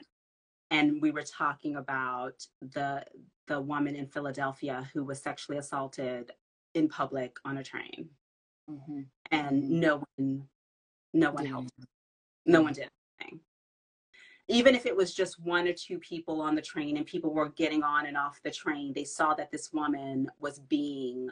Mm 0.72 0.78
and 0.78 1.02
we 1.02 1.10
were 1.10 1.22
talking 1.22 1.76
about 1.76 2.46
the 2.60 3.04
the 3.46 3.60
woman 3.60 3.94
in 3.94 4.06
Philadelphia 4.06 4.88
who 4.92 5.04
was 5.04 5.20
sexually 5.20 5.58
assaulted 5.58 6.32
in 6.74 6.88
public 6.88 7.36
on 7.44 7.58
a 7.58 7.62
train, 7.62 8.08
mm-hmm. 8.70 9.00
and 9.30 9.62
mm-hmm. 9.62 9.80
no 9.80 10.04
one, 10.16 10.48
no 11.12 11.30
one 11.30 11.46
helped. 11.46 11.70
No 12.46 12.62
one 12.62 12.72
did 12.72 12.88
anything. 13.20 13.40
Even 14.48 14.74
if 14.74 14.86
it 14.86 14.96
was 14.96 15.14
just 15.14 15.40
one 15.40 15.68
or 15.68 15.72
two 15.72 15.98
people 15.98 16.40
on 16.40 16.54
the 16.54 16.62
train 16.62 16.96
and 16.96 17.06
people 17.06 17.32
were 17.32 17.50
getting 17.50 17.82
on 17.82 18.06
and 18.06 18.16
off 18.16 18.40
the 18.42 18.50
train, 18.50 18.92
they 18.92 19.04
saw 19.04 19.34
that 19.34 19.50
this 19.50 19.72
woman 19.72 20.28
was 20.40 20.58
being 20.58 21.28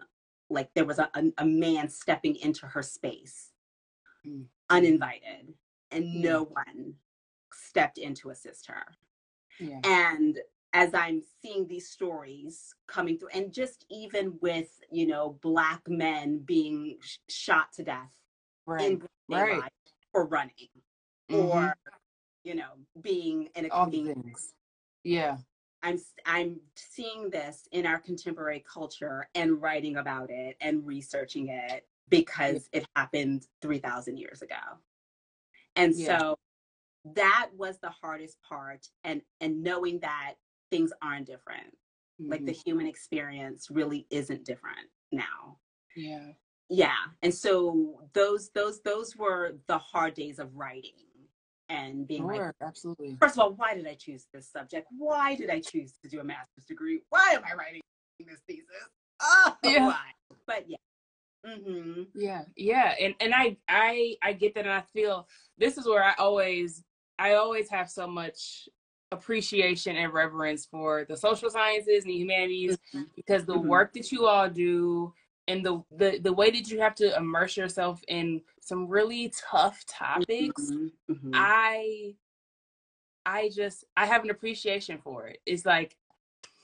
like 0.48 0.68
there 0.74 0.84
was 0.84 0.98
a, 0.98 1.08
a, 1.14 1.24
a 1.38 1.44
man 1.44 1.88
stepping 1.88 2.36
into 2.36 2.66
her 2.66 2.82
space 2.82 3.50
mm-hmm. 4.26 4.42
uninvited, 4.68 5.54
and 5.90 6.20
no 6.20 6.44
one 6.44 6.94
stepped 7.52 7.98
in 7.98 8.14
to 8.14 8.30
assist 8.30 8.66
her. 8.66 8.84
Yeah. 9.60 9.80
And 9.84 10.38
as 10.72 10.94
I'm 10.94 11.22
seeing 11.42 11.66
these 11.66 11.88
stories 11.88 12.74
coming 12.86 13.18
through, 13.18 13.30
and 13.34 13.52
just 13.52 13.84
even 13.90 14.38
with, 14.40 14.70
you 14.90 15.06
know, 15.06 15.38
Black 15.42 15.82
men 15.88 16.38
being 16.44 16.96
sh- 17.02 17.18
shot 17.28 17.72
to 17.74 17.84
death 17.84 18.10
right. 18.66 18.80
in 18.80 19.02
right. 19.28 19.62
for 20.12 20.26
running 20.26 20.68
mm-hmm. 21.30 21.58
or, 21.58 21.74
you 22.44 22.54
know, 22.54 22.70
being 23.00 23.48
in 23.54 23.66
a 23.66 23.68
All 23.68 23.90
things. 23.90 24.54
Yeah. 25.04 25.38
I'm 25.82 25.98
I'm 26.26 26.60
seeing 26.76 27.30
this 27.30 27.66
in 27.72 27.86
our 27.86 27.98
contemporary 27.98 28.62
culture 28.70 29.28
and 29.34 29.60
writing 29.62 29.96
about 29.96 30.30
it 30.30 30.56
and 30.60 30.86
researching 30.86 31.48
it 31.48 31.86
because 32.10 32.68
yeah. 32.72 32.80
it 32.80 32.86
happened 32.96 33.46
3000 33.62 34.18
years 34.18 34.42
ago. 34.42 34.56
And 35.76 35.94
yeah. 35.94 36.18
so 36.18 36.38
that 37.14 37.48
was 37.56 37.78
the 37.78 37.90
hardest 37.90 38.36
part 38.42 38.86
and 39.04 39.22
and 39.40 39.62
knowing 39.62 39.98
that 40.00 40.34
things 40.70 40.92
aren't 41.02 41.26
different 41.26 41.76
mm-hmm. 42.20 42.30
like 42.30 42.44
the 42.44 42.52
mm-hmm. 42.52 42.60
human 42.64 42.86
experience 42.86 43.68
really 43.70 44.06
isn't 44.10 44.44
different 44.44 44.88
now 45.12 45.56
yeah 45.96 46.28
yeah 46.68 46.96
and 47.22 47.34
so 47.34 48.00
those 48.12 48.50
those 48.54 48.80
those 48.82 49.16
were 49.16 49.54
the 49.66 49.78
hard 49.78 50.14
days 50.14 50.38
of 50.38 50.54
writing 50.54 50.92
and 51.68 52.06
being 52.06 52.22
sure, 52.22 52.46
like 52.46 52.54
absolutely 52.62 53.16
first 53.20 53.34
of 53.36 53.40
all 53.40 53.52
why 53.54 53.74
did 53.74 53.86
i 53.86 53.94
choose 53.94 54.26
this 54.34 54.50
subject 54.50 54.86
why 54.98 55.34
did 55.34 55.50
i 55.50 55.60
choose 55.60 55.94
to 56.02 56.08
do 56.08 56.20
a 56.20 56.24
master's 56.24 56.64
degree 56.64 57.00
why 57.08 57.32
am 57.34 57.42
i 57.44 57.54
writing 57.54 57.80
this 58.18 58.40
thesis 58.46 58.66
oh 59.22 59.56
yeah. 59.64 59.86
why 59.86 60.00
but 60.46 60.64
yeah 60.68 60.76
Mm-hmm. 61.46 62.02
Yeah, 62.14 62.42
yeah, 62.54 62.94
and 63.00 63.14
and 63.20 63.34
I 63.34 63.56
I 63.66 64.16
I 64.22 64.34
get 64.34 64.54
that, 64.54 64.66
and 64.66 64.74
I 64.74 64.82
feel 64.92 65.26
this 65.56 65.78
is 65.78 65.86
where 65.86 66.04
I 66.04 66.12
always 66.18 66.84
I 67.20 67.34
always 67.34 67.68
have 67.68 67.90
so 67.90 68.06
much 68.06 68.66
appreciation 69.12 69.96
and 69.96 70.12
reverence 70.12 70.64
for 70.64 71.04
the 71.06 71.16
social 71.16 71.50
sciences 71.50 72.04
and 72.04 72.10
the 72.12 72.16
humanities 72.16 72.78
Mm-hmm. 72.94 73.02
because 73.14 73.44
the 73.44 73.58
Mhm. 73.58 73.66
work 73.68 73.92
that 73.92 74.10
you 74.10 74.26
all 74.26 74.48
do 74.48 75.12
and 75.48 75.64
the, 75.66 75.82
the 75.90 76.18
the 76.18 76.32
way 76.32 76.50
that 76.50 76.70
you 76.70 76.80
have 76.80 76.94
to 76.94 77.14
immerse 77.16 77.56
yourself 77.56 78.02
in 78.08 78.40
some 78.60 78.86
really 78.88 79.32
tough 79.50 79.84
topics 79.86 80.70
Mhm, 80.70 80.92
mhm. 81.10 81.30
i 81.34 82.14
i 83.26 83.48
just 83.50 83.84
i 83.96 84.06
have 84.06 84.22
an 84.24 84.30
appreciation 84.30 84.98
for 85.02 85.26
it 85.26 85.40
it's 85.44 85.66
like 85.66 85.96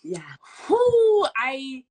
yeah, 0.02 0.20
whoo 0.68 1.26
i 1.36 1.82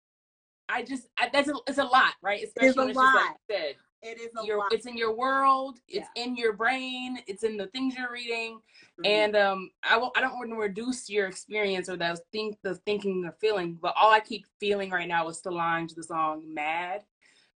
i 0.69 0.81
just 0.83 1.09
I, 1.19 1.29
that's 1.33 1.49
a, 1.49 1.53
it's 1.67 1.77
a 1.79 1.83
lot 1.83 2.13
right 2.23 2.43
especially 2.43 2.69
is 2.69 2.77
a 2.77 2.81
it's 2.89 2.99
just 2.99 3.13
like 3.13 3.25
lot. 3.25 3.35
said 3.51 3.75
it 4.05 4.19
is 4.19 4.29
a 4.41 4.45
your 4.45 4.59
lot. 4.59 4.71
it's 4.71 4.85
in 4.85 4.95
your 4.95 5.13
world 5.15 5.79
it's 5.87 6.07
in 6.15 6.35
your 6.35 6.53
brain 6.53 7.17
it's 7.27 7.43
in 7.43 7.57
the 7.57 7.67
things 7.67 7.95
you're 7.97 8.11
reading 8.11 8.59
Mhm. 8.99 9.05
and 9.05 9.35
um 9.35 9.71
i 9.83 9.97
won't 9.97 10.15
i 10.17 10.21
don't 10.21 10.35
want 10.37 10.49
to 10.51 10.55
reduce 10.55 11.09
your 11.09 11.27
experience 11.27 11.89
or 11.89 11.97
those 11.97 12.21
think 12.31 12.57
the 12.61 12.75
thinking 12.75 13.25
or 13.25 13.31
feeling 13.41 13.73
but 13.81 13.93
all 13.99 14.11
i 14.11 14.19
keep 14.19 14.45
feeling 14.59 14.91
right 14.91 15.07
now 15.07 15.27
is 15.27 15.39
solange 15.39 15.93
the 15.95 16.03
song 16.03 16.43
mad 16.53 17.03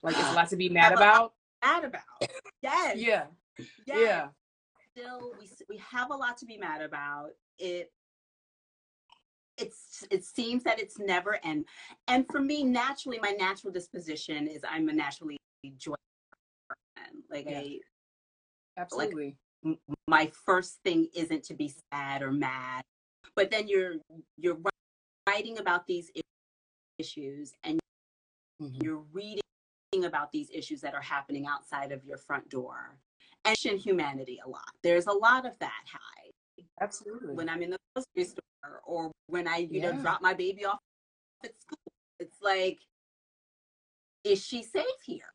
like 0.03 0.17
it's 0.17 0.29
a 0.31 0.33
lot 0.39 0.49
to 0.49 0.57
be 0.57 0.69
mad 0.69 0.91
Have 0.91 0.93
a 0.93 1.01
lot- 1.01 1.15
about 1.17 1.33
mad 1.65 1.85
about. 1.85 2.31
Yes. 2.63 2.97
yeah 2.97 3.27
yes. 3.59 3.69
yeah 3.87 4.29
Still, 4.93 5.33
we 5.39 5.47
we 5.69 5.77
have 5.79 6.11
a 6.11 6.15
lot 6.17 6.39
to 6.39 6.47
be 6.47 6.57
mad 6.57 6.81
about. 6.81 7.31
It. 7.59 7.93
It's 9.59 10.05
it 10.11 10.25
seems 10.25 10.63
that 10.65 10.79
it's 10.79 10.99
never 10.99 11.39
end. 11.45 11.67
And 12.09 12.27
for 12.31 12.41
me, 12.41 12.65
naturally, 12.65 13.19
my 13.21 13.33
natural 13.33 13.73
disposition 13.75 14.49
is 14.49 14.63
I'm 14.67 14.89
a 14.89 14.93
naturally 14.95 15.37
joyful 15.77 15.97
Like 17.31 17.47
Yeah. 17.49 17.61
I 17.61 17.81
absolutely. 18.77 19.37
m- 19.65 19.79
my 20.09 20.31
first 20.45 20.79
thing 20.85 21.09
isn't 21.15 21.45
to 21.45 21.55
be 21.55 21.73
sad 21.93 22.23
or 22.23 22.31
mad 22.33 22.83
but 23.35 23.51
then 23.51 23.69
you're 23.69 23.97
you're 24.37 24.59
writing 25.29 25.59
about 25.59 25.87
these 25.87 26.11
issues 26.99 27.53
and 27.65 27.79
Mhm. 28.63 28.83
you're 28.83 29.05
reading 29.13 29.43
about 30.05 30.31
these 30.33 30.51
issues 30.51 30.81
that 30.81 30.95
are 30.95 31.03
happening 31.03 31.47
outside 31.47 31.93
of 31.93 32.05
your 32.05 32.17
front 32.19 32.49
door 32.49 32.99
and 33.45 33.57
humanity 33.81 34.39
a 34.45 34.49
lot. 34.49 34.71
There's 34.83 35.07
a 35.07 35.13
lot 35.13 35.47
of 35.47 35.59
that 35.59 35.85
high 35.91 36.31
absolutely. 36.81 37.35
when 37.35 37.49
i'm 37.49 37.63
in 37.63 37.71
the 37.71 37.79
grocery 37.95 38.25
store 38.25 38.81
or 38.85 39.13
when 39.27 39.47
i 39.47 39.57
you 39.59 39.81
know 39.81 39.93
drop 39.93 40.23
my 40.23 40.35
baby 40.35 40.65
off 40.65 40.79
at 41.45 41.53
school. 41.61 41.79
It's 42.19 42.41
like 42.41 42.81
is 44.25 44.45
she 44.45 44.63
safe 44.63 45.01
here 45.05 45.33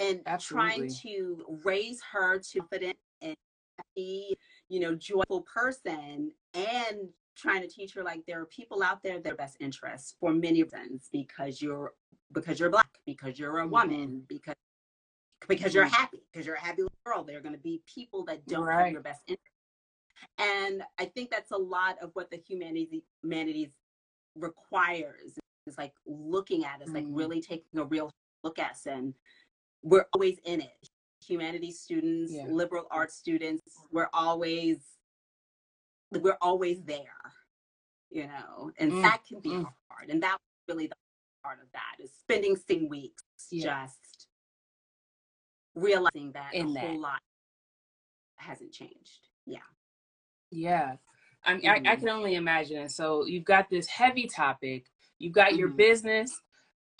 and 0.00 0.20
trying 0.40 0.88
to 1.02 1.44
raise 1.64 2.00
her 2.12 2.38
to 2.38 2.58
confident 2.60 2.96
and 3.20 3.36
happy, 3.78 4.34
you 4.68 4.80
know, 4.80 4.94
joyful 4.94 5.42
person 5.42 6.32
and 6.54 7.08
trying 7.36 7.62
to 7.62 7.68
teach 7.68 7.94
her 7.94 8.02
like 8.02 8.24
there 8.26 8.40
are 8.40 8.46
people 8.46 8.82
out 8.82 9.02
there 9.02 9.20
that 9.20 9.32
are 9.32 9.36
best 9.36 9.56
interests 9.60 10.16
for 10.18 10.32
many 10.32 10.62
reasons 10.62 11.08
because 11.12 11.62
you're 11.62 11.92
because 12.32 12.58
you're 12.58 12.70
black, 12.70 12.98
because 13.06 13.38
you're 13.38 13.58
a 13.58 13.66
Mhm. 13.66 13.70
woman, 13.70 14.24
because 14.28 14.54
because 15.48 15.74
you're 15.74 15.86
Mhm. 15.86 15.90
happy, 15.90 16.22
because 16.32 16.46
you're 16.46 16.56
a 16.56 16.60
happy 16.60 16.82
little 16.82 16.98
girl. 17.04 17.24
There 17.24 17.38
are 17.38 17.42
going 17.42 17.54
to 17.54 17.60
be 17.60 17.82
people 17.86 18.24
that 18.24 18.46
don't 18.46 18.66
have 18.66 18.92
your 18.92 19.00
best 19.00 19.22
interest. 19.26 19.46
And 20.38 20.82
I 20.98 21.06
think 21.06 21.30
that's 21.30 21.50
a 21.50 21.56
lot 21.56 21.98
of 22.00 22.10
what 22.14 22.30
the 22.30 22.36
humanities 22.36 23.02
humanities 23.22 23.72
requires 24.34 25.38
is 25.66 25.78
like 25.78 25.94
looking 26.06 26.64
at 26.64 26.82
us, 26.82 26.88
like 26.88 27.04
Mhm. 27.04 27.16
really 27.16 27.40
taking 27.40 27.78
a 27.78 27.84
real 27.84 28.10
look 28.42 28.58
at 28.58 28.72
us 28.72 28.86
and 28.86 29.14
we're 29.82 30.06
always 30.14 30.38
in 30.44 30.60
it. 30.60 30.88
Humanities 31.26 31.80
students, 31.80 32.32
Yeah. 32.32 32.46
liberal 32.48 32.86
arts 32.90 33.16
students, 33.16 33.62
we're 33.90 34.08
always 34.12 34.78
we're 36.12 36.38
always 36.40 36.82
there, 36.84 37.20
you 38.10 38.26
know, 38.26 38.72
and 38.78 38.92
Mm, 38.92 39.02
that 39.02 39.24
can 39.28 39.40
be 39.40 39.50
mm. 39.50 39.64
hard. 39.88 40.10
And 40.10 40.22
that 40.22 40.32
was 40.32 40.74
really 40.74 40.86
the 40.88 40.94
part 41.44 41.60
of 41.60 41.70
that 41.72 42.02
is 42.04 42.12
spending 42.12 42.56
six 42.56 42.82
weeks 42.88 43.22
Yeah. 43.50 43.86
just 43.86 44.28
realizing 45.74 46.32
that 46.32 46.54
In 46.54 46.66
a 46.68 46.74
that. 46.74 46.80
whole 46.80 47.00
lot 47.00 47.20
hasn't 48.36 48.72
changed. 48.72 49.28
Yeah. 49.46 49.60
Yeah. 50.50 50.96
I, 51.44 51.54
mean, 51.54 51.68
I, 51.68 51.76
I 51.86 51.96
Mhm. 51.96 52.00
can 52.00 52.08
only 52.08 52.34
imagine. 52.34 52.78
And 52.82 52.92
So 52.92 53.24
you've 53.26 53.44
got 53.44 53.70
this 53.70 53.86
heavy 53.86 54.26
topic. 54.26 54.86
You've 55.18 55.32
got 55.32 55.56
your 55.56 55.68
Mhm. 55.70 55.76
business, 55.76 56.42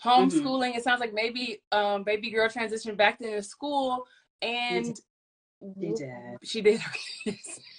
homeschooling. 0.03 0.75
It 0.75 0.83
sounds 0.83 0.99
like 0.99 1.13
maybe 1.13 1.61
um, 1.71 2.03
baby 2.03 2.29
girl 2.31 2.47
transitioned 2.49 2.97
back 2.97 3.21
into 3.21 3.41
school, 3.43 4.05
and 4.41 4.85
She 5.79 5.93
did. 5.93 6.01
She 6.43 6.61
did. 6.61 6.81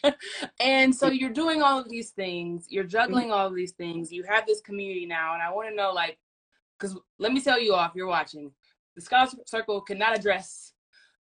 and 0.61 0.95
so 0.95 1.09
you're 1.11 1.31
doing 1.31 1.63
all 1.63 1.79
of 1.81 1.89
these 1.89 2.11
things. 2.11 2.67
You're 2.71 2.85
juggling 2.85 3.25
Mm-hmm. 3.27 3.33
all 3.35 3.47
of 3.49 3.55
these 3.55 3.73
things. 3.73 4.13
You 4.13 4.23
have 4.29 4.47
this 4.47 4.61
community 4.61 5.07
now, 5.07 5.35
and 5.35 5.43
I 5.43 5.51
want 5.53 5.69
to 5.69 5.75
know, 5.75 5.93
like, 5.93 6.19
because 6.79 6.97
let 7.19 7.33
me 7.33 7.41
tell 7.41 7.61
you 7.61 7.75
all, 7.75 7.85
if 7.87 7.93
you're 7.95 8.07
watching, 8.07 8.53
the 8.95 9.03
Scholar 9.03 9.29
Circle 9.47 9.81
cannot 9.83 10.17
address 10.17 10.73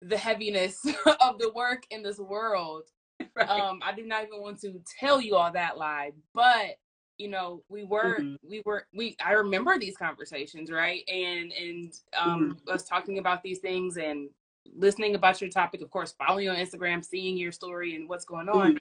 the 0.01 0.17
heaviness 0.17 0.85
of 1.21 1.39
the 1.39 1.51
work 1.55 1.83
in 1.91 2.03
this 2.03 2.19
world 2.19 2.83
Right. 3.35 3.49
um 3.49 3.79
i 3.83 3.91
do 3.91 4.05
not 4.05 4.23
even 4.27 4.41
want 4.41 4.59
to 4.61 4.79
tell 4.99 5.19
you 5.19 5.35
all 5.35 5.51
that 5.51 5.75
lie 5.75 6.11
but 6.35 6.75
you 7.17 7.27
know 7.27 7.63
we 7.69 7.83
were 7.83 8.19
Mhm. 8.19 8.37
we 8.43 8.61
were 8.65 8.85
we 8.93 9.15
i 9.23 9.31
remember 9.33 9.77
these 9.79 9.97
conversations 9.97 10.71
right 10.71 11.03
and 11.09 11.51
and 11.53 11.99
um 12.17 12.51
Mm-hmm. 12.55 12.69
us 12.73 12.83
talking 12.87 13.17
about 13.17 13.41
these 13.43 13.59
things 13.59 13.97
and 13.97 14.29
listening 14.75 15.15
about 15.15 15.41
your 15.41 15.49
topic 15.49 15.81
of 15.81 15.89
course 15.89 16.11
following 16.13 16.45
you 16.45 16.51
on 16.51 16.57
instagram 16.57 17.03
seeing 17.03 17.37
your 17.37 17.51
story 17.51 17.95
and 17.95 18.07
what's 18.07 18.25
going 18.25 18.49
on 18.49 18.73
Mm-hmm. 18.73 18.77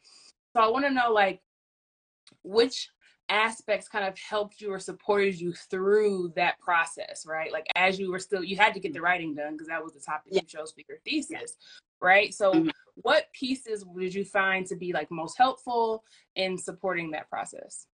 so 0.55 0.61
i 0.62 0.68
want 0.68 0.85
to 0.85 0.90
know 0.90 1.12
like 1.12 1.40
which 2.42 2.90
aspects 3.29 3.88
kind 3.88 4.05
of 4.07 4.16
helped 4.18 4.61
you 4.61 4.70
or 4.72 4.79
supported 4.79 5.40
you 5.40 5.53
through 5.53 6.33
that 6.37 6.59
process 6.61 7.25
right 7.27 7.51
like 7.53 7.66
as 7.75 7.99
you 7.99 8.11
were 8.11 8.20
still 8.20 8.44
you 8.44 8.57
had 8.57 8.72
to 8.75 8.81
get 8.81 8.92
the 8.92 9.01
writing 9.01 9.35
done 9.35 9.53
because 9.55 9.66
that 9.66 9.83
was 9.83 9.92
the 9.92 10.01
topic 10.01 10.33
Yeah. 10.33 10.42
you 10.42 10.46
chose 10.46 10.72
for 10.72 10.83
your 10.88 10.99
thesis 11.05 11.57
right 12.01 12.33
so 12.33 12.53
Mhm. 12.53 12.70
what 13.03 13.31
pieces 13.33 13.85
did 13.99 14.14
you 14.14 14.25
find 14.25 14.64
to 14.66 14.77
be 14.77 14.92
like 14.92 15.11
most 15.11 15.37
helpful 15.37 16.05
in 16.37 16.57
supporting 16.57 17.11
that 17.12 17.29
process 17.29 17.87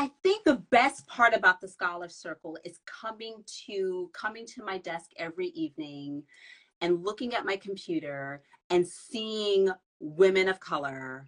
I 0.00 0.12
think 0.22 0.44
the 0.44 0.62
best 0.70 1.08
part 1.08 1.34
about 1.34 1.60
the 1.60 1.66
scholar 1.66 2.08
circle 2.08 2.56
is 2.64 2.78
coming 2.86 3.42
to 3.66 4.08
coming 4.14 4.46
to 4.46 4.62
my 4.62 4.78
desk 4.78 5.10
every 5.16 5.48
evening 5.48 6.22
and 6.80 7.04
looking 7.04 7.34
at 7.34 7.44
my 7.44 7.56
computer 7.56 8.40
and 8.70 8.86
seeing 8.86 9.70
women 9.98 10.48
of 10.48 10.60
color 10.60 11.26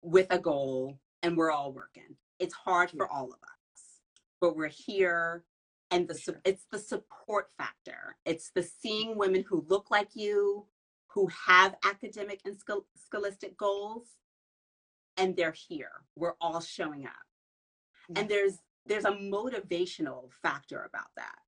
with 0.00 0.26
a 0.30 0.38
goal 0.38 0.98
and 1.22 1.36
we're 1.36 1.50
all 1.50 1.70
working. 1.70 2.16
It's 2.38 2.54
hard 2.54 2.90
for 2.92 3.06
all 3.12 3.26
of 3.26 3.40
us, 3.42 4.00
but 4.40 4.56
we're 4.56 4.68
here 4.68 5.44
and 5.90 6.08
the 6.08 6.16
sure. 6.16 6.40
it's 6.46 6.64
the 6.72 6.78
support 6.78 7.50
factor. 7.58 8.16
It's 8.24 8.50
the 8.54 8.62
seeing 8.62 9.18
women 9.18 9.44
who 9.46 9.66
look 9.68 9.90
like 9.90 10.16
you, 10.16 10.64
who 11.08 11.28
have 11.46 11.76
academic 11.84 12.40
and 12.46 12.58
schol- 12.58 12.86
scholastic 13.04 13.58
goals 13.58 14.06
and 15.18 15.36
they're 15.36 15.52
here. 15.68 16.04
We're 16.16 16.36
all 16.40 16.62
showing 16.62 17.04
up 17.04 17.27
and 18.16 18.28
there's 18.28 18.58
there's 18.86 19.04
a 19.04 19.12
motivational 19.12 20.32
factor 20.42 20.88
about 20.88 21.10
that. 21.16 21.38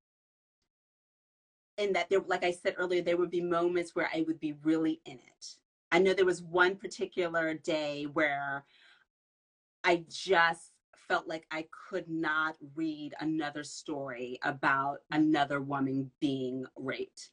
In 1.78 1.92
that 1.94 2.10
there 2.10 2.20
like 2.26 2.44
i 2.44 2.50
said 2.50 2.74
earlier 2.76 3.02
there 3.02 3.16
would 3.16 3.30
be 3.30 3.40
moments 3.40 3.94
where 3.94 4.10
i 4.14 4.24
would 4.26 4.40
be 4.40 4.54
really 4.62 5.00
in 5.06 5.14
it. 5.14 5.46
I 5.92 5.98
know 5.98 6.12
there 6.12 6.24
was 6.24 6.42
one 6.42 6.76
particular 6.76 7.54
day 7.54 8.04
where 8.12 8.64
i 9.84 10.04
just 10.08 10.72
felt 10.94 11.26
like 11.26 11.46
i 11.50 11.66
could 11.88 12.08
not 12.08 12.56
read 12.74 13.14
another 13.20 13.64
story 13.64 14.38
about 14.42 14.98
another 15.10 15.60
woman 15.60 16.10
being 16.20 16.66
raped. 16.76 17.30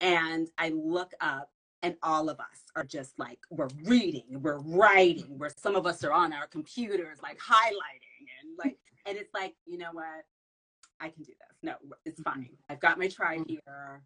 And 0.00 0.48
i 0.56 0.70
look 0.70 1.12
up 1.20 1.50
and 1.82 1.96
all 2.02 2.28
of 2.28 2.38
us 2.40 2.64
are 2.76 2.84
just 2.84 3.18
like 3.18 3.38
we're 3.50 3.68
reading 3.84 4.24
we're 4.42 4.58
writing 4.58 5.38
where 5.38 5.50
some 5.56 5.76
of 5.76 5.86
us 5.86 6.04
are 6.04 6.12
on 6.12 6.32
our 6.32 6.46
computers 6.46 7.18
like 7.22 7.38
highlighting. 7.38 7.72
and 7.72 8.09
like 8.64 8.78
and 9.06 9.16
it's 9.18 9.32
like 9.34 9.54
you 9.66 9.78
know 9.78 9.90
what? 9.92 10.24
I 11.00 11.08
can 11.08 11.22
do 11.22 11.32
this. 11.32 11.56
No 11.62 11.74
it's 12.04 12.20
fine. 12.22 12.50
I've 12.68 12.80
got 12.80 12.98
my 12.98 13.08
tribe 13.08 13.44
here. 13.48 14.02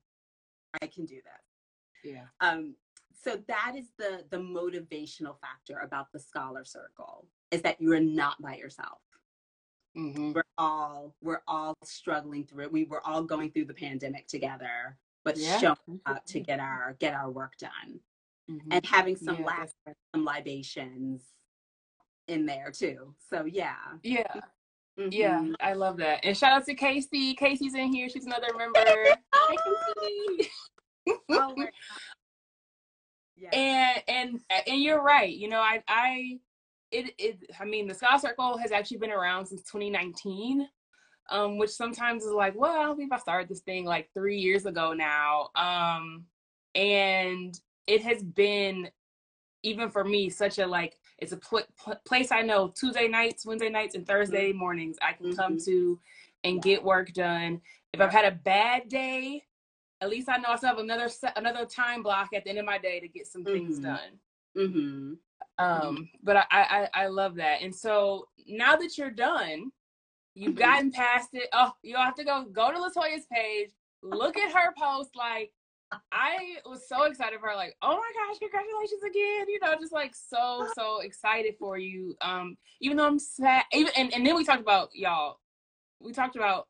I 0.82 0.86
can 0.86 1.04
do 1.06 1.16
this. 1.16 2.12
Yeah. 2.12 2.24
Um 2.40 2.74
so 3.22 3.36
that 3.48 3.74
is 3.76 3.86
the 3.98 4.24
the 4.30 4.36
motivational 4.38 5.36
factor 5.40 5.78
about 5.80 6.06
the 6.12 6.18
scholar 6.18 6.64
circle 6.64 7.26
is 7.50 7.62
that 7.62 7.80
you're 7.80 8.00
not 8.00 8.40
by 8.40 8.56
yourself. 8.56 8.98
Mm-hmm. 9.96 10.32
we're 10.32 10.42
all 10.58 11.14
we're 11.22 11.42
all 11.46 11.74
struggling 11.84 12.44
through 12.44 12.64
it. 12.64 12.72
We 12.72 12.84
were 12.84 13.06
all 13.06 13.22
going 13.22 13.52
through 13.52 13.66
the 13.66 13.74
pandemic 13.74 14.26
together 14.26 14.98
but 15.24 15.36
Yeah. 15.38 15.58
showing 15.58 16.00
up 16.04 16.24
to 16.26 16.40
get 16.40 16.60
our 16.60 16.96
get 16.98 17.14
our 17.14 17.30
work 17.30 17.56
done. 17.58 18.00
Mm-hmm. 18.50 18.72
and 18.72 18.84
having 18.86 19.16
some 19.16 19.38
yeah, 19.38 19.46
laughs 19.46 19.72
some 20.14 20.22
libations 20.22 21.32
in 22.28 22.46
there 22.46 22.70
too 22.70 23.14
so 23.30 23.44
yeah 23.44 23.76
yeah 24.02 24.22
yeah 25.10 25.40
Mhm. 25.40 25.54
i 25.60 25.72
love 25.72 25.96
that 25.98 26.24
and 26.24 26.37
shout 26.37 26.52
out 26.52 26.64
to 26.66 26.74
casey 26.74 27.34
casey's 27.34 27.74
in 27.74 27.92
here 27.92 28.08
she's 28.08 28.26
another 28.26 28.46
member 28.56 28.80
Casey. 29.48 30.50
oh 31.30 31.54
yeah 33.37 33.50
and 33.52 34.02
and 34.06 34.40
and 34.68 34.80
you're 34.80 35.02
right 35.02 35.34
you 35.34 35.48
know 35.48 35.58
i 35.58 35.82
i 35.88 36.38
it 36.94 37.12
it 37.18 37.38
I 37.60 37.64
mean 37.64 37.88
the 37.88 37.94
Scholar 37.94 38.18
Circle 38.18 38.58
has 38.58 38.70
actually 38.70 38.98
been 38.98 39.10
around 39.10 39.46
since 39.46 39.62
2019. 39.64 40.68
Um, 41.30 41.56
which 41.56 41.70
sometimes 41.70 42.22
is 42.22 42.32
like, 42.32 42.52
well, 42.54 42.78
I 42.78 42.92
believe 42.92 43.08
I 43.10 43.16
started 43.16 43.48
this 43.48 43.60
thing 43.62 43.87
like 43.87 44.10
three 44.12 44.37
years 44.37 44.66
ago 44.66 44.92
now. 44.92 45.48
Um, 45.56 46.26
and 46.74 47.58
it 47.87 48.02
has 48.02 48.22
been 48.22 48.90
even 49.62 49.88
for 49.88 50.04
me 50.04 50.28
such 50.28 50.58
a 50.58 50.66
like 50.66 50.98
it's 51.24 51.32
a 51.32 51.38
pl- 51.38 51.62
pl- 51.82 52.00
place 52.06 52.30
I 52.30 52.42
know 52.42 52.68
Tuesday 52.68 53.08
nights, 53.08 53.46
Wednesday 53.46 53.70
nights, 53.70 53.94
and 53.94 54.06
Thursday 54.06 54.50
mm-hmm. 54.50 54.58
mornings 54.58 54.96
I 55.00 55.14
can 55.14 55.28
mm-hmm. 55.28 55.37
come 55.37 55.58
to 55.64 55.98
and 56.44 56.62
get 56.62 56.84
work 56.84 57.12
done. 57.14 57.60
If 57.94 58.00
I've 58.00 58.12
had 58.12 58.26
a 58.26 58.37
bad 58.37 58.88
day, 58.88 59.42
at 60.02 60.10
least 60.10 60.28
I 60.28 60.37
know 60.37 60.50
I 60.50 60.56
still 60.56 60.68
have 60.68 60.78
another 60.78 61.08
another 61.37 61.64
time 61.64 62.02
block 62.02 62.28
at 62.34 62.44
the 62.44 62.50
end 62.50 62.58
of 62.58 62.66
my 62.66 62.78
day 62.78 63.00
to 63.00 63.08
get 63.08 63.26
some 63.26 63.42
mm-hmm. 63.42 63.54
things 63.54 63.78
done. 63.78 64.20
Mm-hmm. 64.56 65.14
Um, 65.56 66.10
but 66.22 66.37
I, 66.37 66.44
I 66.50 66.88
I 66.92 67.06
love 67.06 67.37
that. 67.37 67.62
And 67.62 67.74
so 67.74 68.28
now 68.46 68.76
that 68.76 68.98
you're 68.98 69.10
done, 69.10 69.70
you've 70.34 70.50
mm-hmm. 70.50 70.58
gotten 70.58 70.92
past 70.92 71.30
it. 71.32 71.48
Oh, 71.54 71.72
you'll 71.82 72.02
have 72.02 72.16
to 72.16 72.24
go 72.24 72.44
go 72.52 72.70
to 72.70 72.78
Latoya's 72.78 73.26
page, 73.32 73.70
look 74.02 74.37
at 74.37 74.52
her 74.52 74.74
post. 74.78 75.10
Like 75.16 75.52
I 76.12 76.57
was 76.64 76.88
so 76.88 77.04
excited 77.04 77.40
for 77.40 77.48
her. 77.48 77.57
Like, 77.57 77.76
oh 77.83 77.96
my 77.96 78.12
gosh, 78.14 78.38
congratulations 78.38 79.02
again! 79.02 79.48
You 79.48 79.59
know, 79.62 79.74
just 79.80 79.92
like 79.92 80.14
so 80.14 80.68
so 80.74 81.00
excited 81.00 81.54
for 81.59 81.78
you. 81.78 82.16
Um, 82.20 82.57
even 82.80 82.96
though 82.96 83.07
I'm 83.07 83.18
sad. 83.18 83.64
Even 83.72 83.92
and 83.96 84.12
and 84.14 84.26
then 84.26 84.37
we 84.37 84.44
talked 84.44 84.62
about 84.62 84.90
y'all. 84.94 85.38
We 86.00 86.12
talked 86.12 86.37
about 86.37 86.66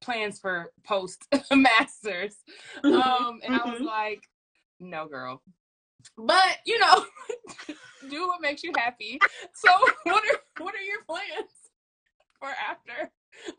plans 0.00 0.38
for 0.38 0.72
post 0.84 1.26
masters. 1.52 2.36
Mm-hmm. 2.84 2.94
Um, 2.94 3.40
and 3.44 3.54
mm-hmm. 3.54 3.68
I 3.68 3.70
was 3.70 3.80
mm-hmm. 3.80 3.84
like, 3.84 4.22
no, 4.80 5.06
girl. 5.06 5.42
But 6.16 6.58
you 6.66 6.78
know, 6.78 7.04
do 8.10 8.26
what 8.26 8.40
makes 8.40 8.62
you 8.62 8.72
happy. 8.76 9.18
So, 9.54 9.70
what 10.04 10.24
are 10.24 10.62
what 10.62 10.74
are 10.74 10.82
your 10.82 11.02
plans 11.08 11.50
for 12.38 12.48
after? 12.48 13.10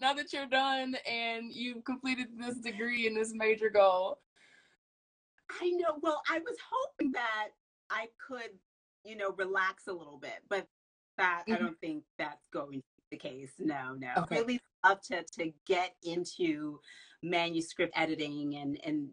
Now 0.01 0.13
that 0.13 0.31
you're 0.31 0.47
done 0.47 0.95
and 1.09 1.51
you've 1.51 1.83
completed 1.83 2.27
this 2.37 2.59
degree 2.59 3.07
and 3.07 3.17
this 3.17 3.33
major 3.33 3.69
goal. 3.69 4.19
I 5.61 5.69
know. 5.71 5.97
Well, 6.01 6.21
I 6.29 6.39
was 6.39 6.57
hoping 6.71 7.11
that 7.13 7.49
I 7.89 8.07
could, 8.27 8.51
you 9.03 9.15
know, 9.15 9.33
relax 9.37 9.87
a 9.87 9.93
little 9.93 10.17
bit, 10.17 10.41
but 10.49 10.67
that 11.17 11.43
mm-hmm. 11.47 11.53
I 11.53 11.57
don't 11.57 11.79
think 11.79 12.03
that's 12.17 12.47
going 12.51 12.79
to 12.79 12.85
be 13.09 13.17
the 13.17 13.17
case. 13.17 13.53
No, 13.59 13.95
no. 13.97 14.09
Okay. 14.17 14.39
Really 14.39 14.59
love 14.85 15.01
to 15.01 15.23
to 15.39 15.51
get 15.67 15.95
into 16.03 16.79
manuscript 17.21 17.93
editing 17.95 18.55
and 18.55 18.79
and 18.83 19.09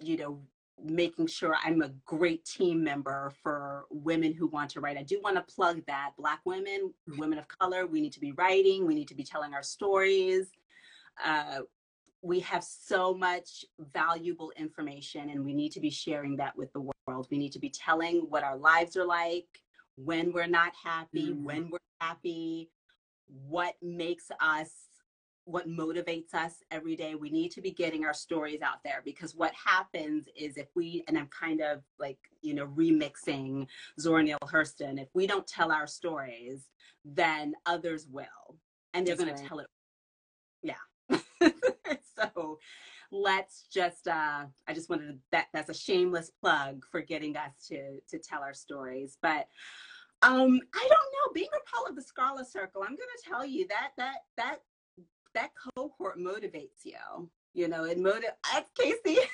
you 0.00 0.16
know 0.16 0.40
making 0.82 1.26
sure 1.26 1.56
I'm 1.62 1.82
a 1.82 1.90
great 2.04 2.44
team 2.44 2.82
member 2.82 3.32
for 3.42 3.84
women 3.90 4.32
who 4.32 4.46
want 4.48 4.70
to 4.70 4.80
write. 4.80 4.96
I 4.96 5.02
do 5.02 5.20
want 5.22 5.36
to 5.36 5.54
plug 5.54 5.82
that 5.86 6.12
Black 6.18 6.40
women, 6.44 6.92
women 7.18 7.38
of 7.38 7.46
color, 7.46 7.86
we 7.86 8.00
need 8.00 8.12
to 8.14 8.20
be 8.20 8.32
writing, 8.32 8.86
we 8.86 8.94
need 8.94 9.08
to 9.08 9.14
be 9.14 9.22
telling 9.22 9.54
our 9.54 9.62
stories. 9.62 10.48
Uh, 11.24 11.60
we 12.22 12.40
have 12.40 12.62
so 12.62 13.12
much 13.12 13.64
valuable 13.92 14.52
information 14.56 15.30
and 15.30 15.44
we 15.44 15.54
need 15.54 15.72
to 15.72 15.80
be 15.80 15.90
sharing 15.90 16.36
that 16.36 16.56
with 16.56 16.72
the 16.72 16.88
world. 17.06 17.26
We 17.30 17.38
need 17.38 17.52
to 17.52 17.58
be 17.58 17.70
telling 17.70 18.26
what 18.28 18.44
our 18.44 18.56
lives 18.56 18.96
are 18.96 19.04
like, 19.04 19.46
when 19.96 20.32
we're 20.32 20.46
not 20.46 20.72
happy, 20.82 21.30
mm-hmm. 21.30 21.44
when 21.44 21.70
we're 21.70 21.78
happy, 22.00 22.70
what 23.26 23.74
makes 23.82 24.30
us 24.40 24.70
what 25.44 25.68
motivates 25.68 26.34
us 26.34 26.62
every 26.70 26.94
day. 26.94 27.14
We 27.14 27.30
need 27.30 27.50
to 27.52 27.60
be 27.60 27.72
getting 27.72 28.04
our 28.04 28.14
stories 28.14 28.62
out 28.62 28.82
there 28.84 29.02
because 29.04 29.34
what 29.34 29.52
happens 29.54 30.28
is 30.36 30.56
if 30.56 30.68
we, 30.76 31.02
and 31.08 31.18
I'm 31.18 31.28
kind 31.28 31.60
of 31.60 31.82
like, 31.98 32.18
you 32.42 32.54
know, 32.54 32.68
remixing 32.68 33.66
Zora 33.98 34.22
Neale 34.22 34.38
Hurston, 34.44 35.00
if 35.00 35.08
we 35.14 35.26
don't 35.26 35.46
tell 35.46 35.72
our 35.72 35.86
stories, 35.86 36.68
then 37.04 37.54
others 37.66 38.06
will. 38.08 38.56
And 38.94 39.06
they're 39.06 39.16
going 39.16 39.30
right. 39.30 39.36
to 39.36 39.44
tell 39.44 39.58
it. 39.58 39.66
So 42.34 42.58
let's 43.14 43.66
just 43.70 44.08
uh 44.08 44.46
i 44.66 44.72
just 44.72 44.88
wanted 44.88 45.06
to 45.06 45.18
that 45.30 45.46
that's 45.52 45.68
a 45.68 45.74
shameless 45.74 46.30
plug 46.40 46.82
for 46.90 47.02
getting 47.02 47.36
us 47.36 47.52
to 47.68 48.00
to 48.08 48.18
tell 48.18 48.42
our 48.42 48.54
stories 48.54 49.18
but 49.20 49.48
um 50.22 50.58
i 50.74 50.80
don't 50.80 50.88
know 50.88 51.32
being 51.34 51.50
a 51.54 51.76
part 51.76 51.90
of 51.90 51.94
the 51.94 52.00
scholar 52.00 52.42
circle 52.42 52.82
i'm 52.82 52.96
gonna 52.96 53.22
tell 53.22 53.44
you 53.44 53.68
that 53.68 53.90
that 53.98 54.20
that 54.38 54.60
that 55.34 55.50
cohort 55.76 56.18
motivates 56.18 56.84
you. 56.84 57.30
You 57.54 57.68
know, 57.68 57.84
it 57.84 57.98
motivates 57.98 58.64
Casey. 58.78 59.18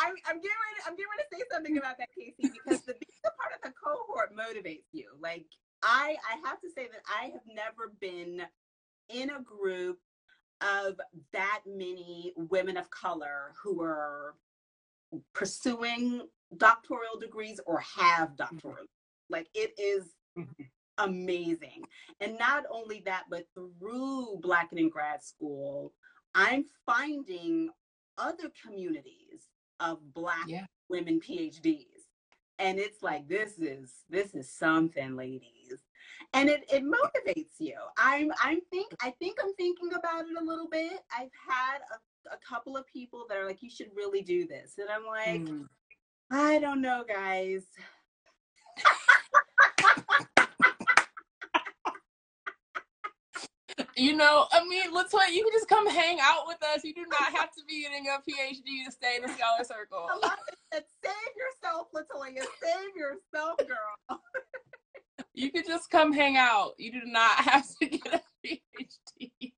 I'm, 0.00 0.14
I'm 0.26 0.36
getting 0.36 0.60
ready. 0.62 0.80
I'm 0.86 0.94
getting 0.94 1.10
ready 1.10 1.24
to 1.30 1.36
say 1.36 1.42
something 1.50 1.78
about 1.78 1.98
that, 1.98 2.08
Casey, 2.14 2.52
because 2.52 2.82
the 2.82 2.92
being 2.92 3.24
a 3.26 3.30
part 3.30 3.52
of 3.54 3.62
the 3.62 3.72
cohort 3.82 4.30
motivates 4.36 4.86
you. 4.92 5.08
Like 5.20 5.46
I, 5.82 6.16
I 6.30 6.48
have 6.48 6.60
to 6.60 6.68
say 6.74 6.88
that 6.92 7.02
I 7.08 7.24
have 7.26 7.42
never 7.46 7.92
been 8.00 8.42
in 9.08 9.30
a 9.30 9.42
group 9.42 9.98
of 10.60 11.00
that 11.32 11.60
many 11.66 12.32
women 12.36 12.76
of 12.76 12.90
color 12.90 13.52
who 13.62 13.82
are 13.82 14.34
pursuing 15.32 16.22
doctoral 16.56 17.18
degrees 17.20 17.60
or 17.66 17.80
have 17.80 18.36
doctoral. 18.36 18.86
Like 19.30 19.48
it 19.54 19.72
is 19.78 20.14
mm-hmm 20.36 20.62
amazing. 20.98 21.84
And 22.20 22.38
not 22.38 22.64
only 22.70 23.02
that, 23.06 23.24
but 23.30 23.46
through 23.54 24.38
Black 24.42 24.68
and 24.70 24.80
in 24.80 24.90
Grad 24.90 25.22
School, 25.22 25.92
I'm 26.34 26.64
finding 26.84 27.70
other 28.18 28.50
communities 28.62 29.48
of 29.80 29.98
Black 30.12 30.46
yeah. 30.46 30.66
women 30.88 31.20
PhDs. 31.20 31.84
And 32.58 32.78
it's 32.78 33.02
like 33.02 33.28
this 33.28 33.58
is 33.58 33.92
this 34.10 34.34
is 34.34 34.50
something, 34.50 35.16
ladies. 35.16 35.78
And 36.34 36.48
it, 36.48 36.64
it 36.72 36.82
motivates 36.84 37.58
you. 37.58 37.74
I'm 37.96 38.32
I'm 38.42 38.60
think 38.70 38.92
I 39.00 39.10
think 39.18 39.38
I'm 39.42 39.54
thinking 39.54 39.90
about 39.94 40.22
it 40.22 40.36
a 40.40 40.44
little 40.44 40.68
bit. 40.68 41.00
I've 41.16 41.30
had 41.48 41.78
a, 41.92 42.34
a 42.34 42.38
couple 42.46 42.76
of 42.76 42.86
people 42.86 43.24
that 43.28 43.38
are 43.38 43.46
like, 43.46 43.62
you 43.62 43.70
should 43.70 43.90
really 43.96 44.22
do 44.22 44.46
this. 44.46 44.74
And 44.78 44.88
I'm 44.90 45.06
like, 45.06 45.42
mm. 45.42 45.66
I 46.30 46.58
don't 46.58 46.82
know, 46.82 47.04
guys. 47.08 47.64
You 53.98 54.14
know, 54.14 54.46
I 54.52 54.64
mean, 54.64 54.92
Latoya, 54.94 55.32
you 55.32 55.42
can 55.42 55.52
just 55.52 55.68
come 55.68 55.88
hang 55.88 56.18
out 56.22 56.46
with 56.46 56.62
us. 56.62 56.84
You 56.84 56.94
do 56.94 57.04
not 57.10 57.36
have 57.36 57.50
to 57.50 57.64
be 57.66 57.82
getting 57.82 58.06
a 58.06 58.18
PhD 58.20 58.84
to 58.84 58.92
stay 58.92 59.16
in 59.16 59.22
the 59.22 59.28
scholar 59.28 59.64
circle. 59.64 60.08
Save 60.72 61.34
yourself, 61.36 61.88
Latoya. 61.92 62.44
Save 62.62 62.94
yourself, 62.94 63.56
girl. 63.58 64.20
you 65.38 65.50
could 65.52 65.66
just 65.66 65.90
come 65.90 66.12
hang 66.12 66.36
out. 66.36 66.72
You 66.78 66.92
do 66.92 67.00
not 67.04 67.30
have 67.36 67.66
to 67.80 67.86
get 67.86 68.14
a 68.14 68.46
PhD. 68.46 69.52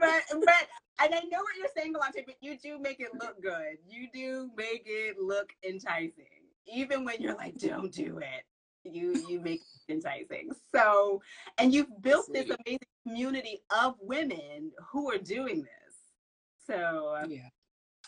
but 0.00 0.22
but 0.30 0.68
and 1.02 1.12
I 1.12 1.20
know 1.30 1.38
what 1.38 1.56
you're 1.58 1.68
saying, 1.76 1.94
Alante, 1.94 2.24
but 2.24 2.36
you 2.40 2.56
do 2.62 2.78
make 2.78 3.00
it 3.00 3.10
look 3.20 3.42
good. 3.42 3.78
You 3.88 4.08
do 4.12 4.50
make 4.56 4.82
it 4.86 5.16
look 5.20 5.52
enticing. 5.68 6.24
Even 6.66 7.04
when 7.04 7.20
you're 7.20 7.34
like, 7.34 7.58
don't 7.58 7.92
do 7.92 8.18
it 8.18 8.44
you 8.84 9.14
you 9.28 9.40
make 9.40 9.60
it 9.60 9.92
enticing. 9.92 10.50
So, 10.74 11.22
and 11.58 11.72
you've 11.72 12.02
built 12.02 12.26
Sweet. 12.26 12.48
this 12.48 12.56
amazing 12.66 12.80
community 13.06 13.62
of 13.70 13.94
women 14.00 14.72
who 14.90 15.10
are 15.10 15.18
doing 15.18 15.62
this. 15.62 15.94
So, 16.66 17.16
yeah. 17.28 17.48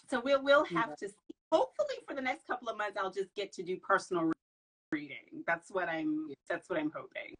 So 0.09 0.21
we'll 0.25 0.43
we'll 0.43 0.65
have 0.65 0.91
yeah. 0.91 1.07
to 1.07 1.09
see. 1.09 1.35
Hopefully, 1.53 1.97
for 2.07 2.15
the 2.15 2.21
next 2.23 2.47
couple 2.47 2.69
of 2.69 2.77
months, 2.77 2.97
I'll 3.01 3.11
just 3.11 3.35
get 3.35 3.53
to 3.55 3.63
do 3.63 3.77
personal 3.79 4.33
reading. 4.93 5.17
That's 5.47 5.71
what 5.71 5.89
I'm. 5.89 6.29
That's 6.49 6.69
what 6.69 6.79
I'm 6.79 6.93
hoping. 6.95 7.35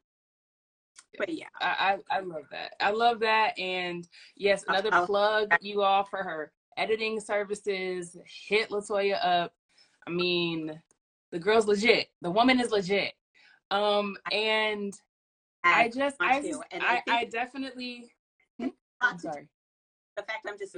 But 1.19 1.33
yeah, 1.33 1.47
I, 1.61 1.99
I, 2.11 2.19
I 2.19 2.21
love 2.21 2.45
that. 2.51 2.75
I 2.81 2.91
love 2.91 3.21
that. 3.21 3.59
And 3.59 4.07
yes, 4.37 4.65
another 4.69 4.91
I'll, 4.93 5.07
plug 5.07 5.55
you 5.61 5.83
all 5.83 6.05
for 6.05 6.23
her 6.23 6.53
editing 6.77 7.21
services. 7.21 8.17
Hit 8.27 8.71
Latoya 8.71 9.19
up. 9.23 9.53
I 10.07 10.11
mean, 10.11 10.81
the 11.33 11.39
girl's 11.39 11.67
legit. 11.67 12.09
The 12.23 12.31
woman 12.31 12.61
is 12.61 12.71
legit. 12.71 13.15
Um, 13.71 14.17
and 14.31 14.95
I, 15.65 15.85
I 15.85 15.89
just, 15.89 16.17
I, 16.21 16.43
just, 16.43 16.61
I, 16.73 17.03
I, 17.09 17.19
I 17.19 17.25
definitely. 17.25 18.13
I'm 19.01 19.19
sorry. 19.19 19.49
The 20.17 20.23
fact 20.23 20.47
I'm 20.49 20.59
just. 20.59 20.77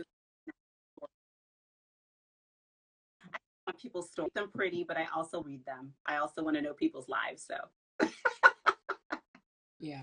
Want 3.68 3.81
people's 3.81 4.11
stories. 4.11 4.33
Them 4.35 4.50
pretty, 4.54 4.85
but 4.87 4.96
I 4.96 5.07
also 5.14 5.42
read 5.42 5.64
them. 5.64 5.92
I 6.07 6.16
also 6.16 6.42
want 6.42 6.57
to 6.57 6.62
know 6.62 6.72
people's 6.72 7.09
lives. 7.09 7.46
So. 7.46 8.09
yeah. 9.78 10.02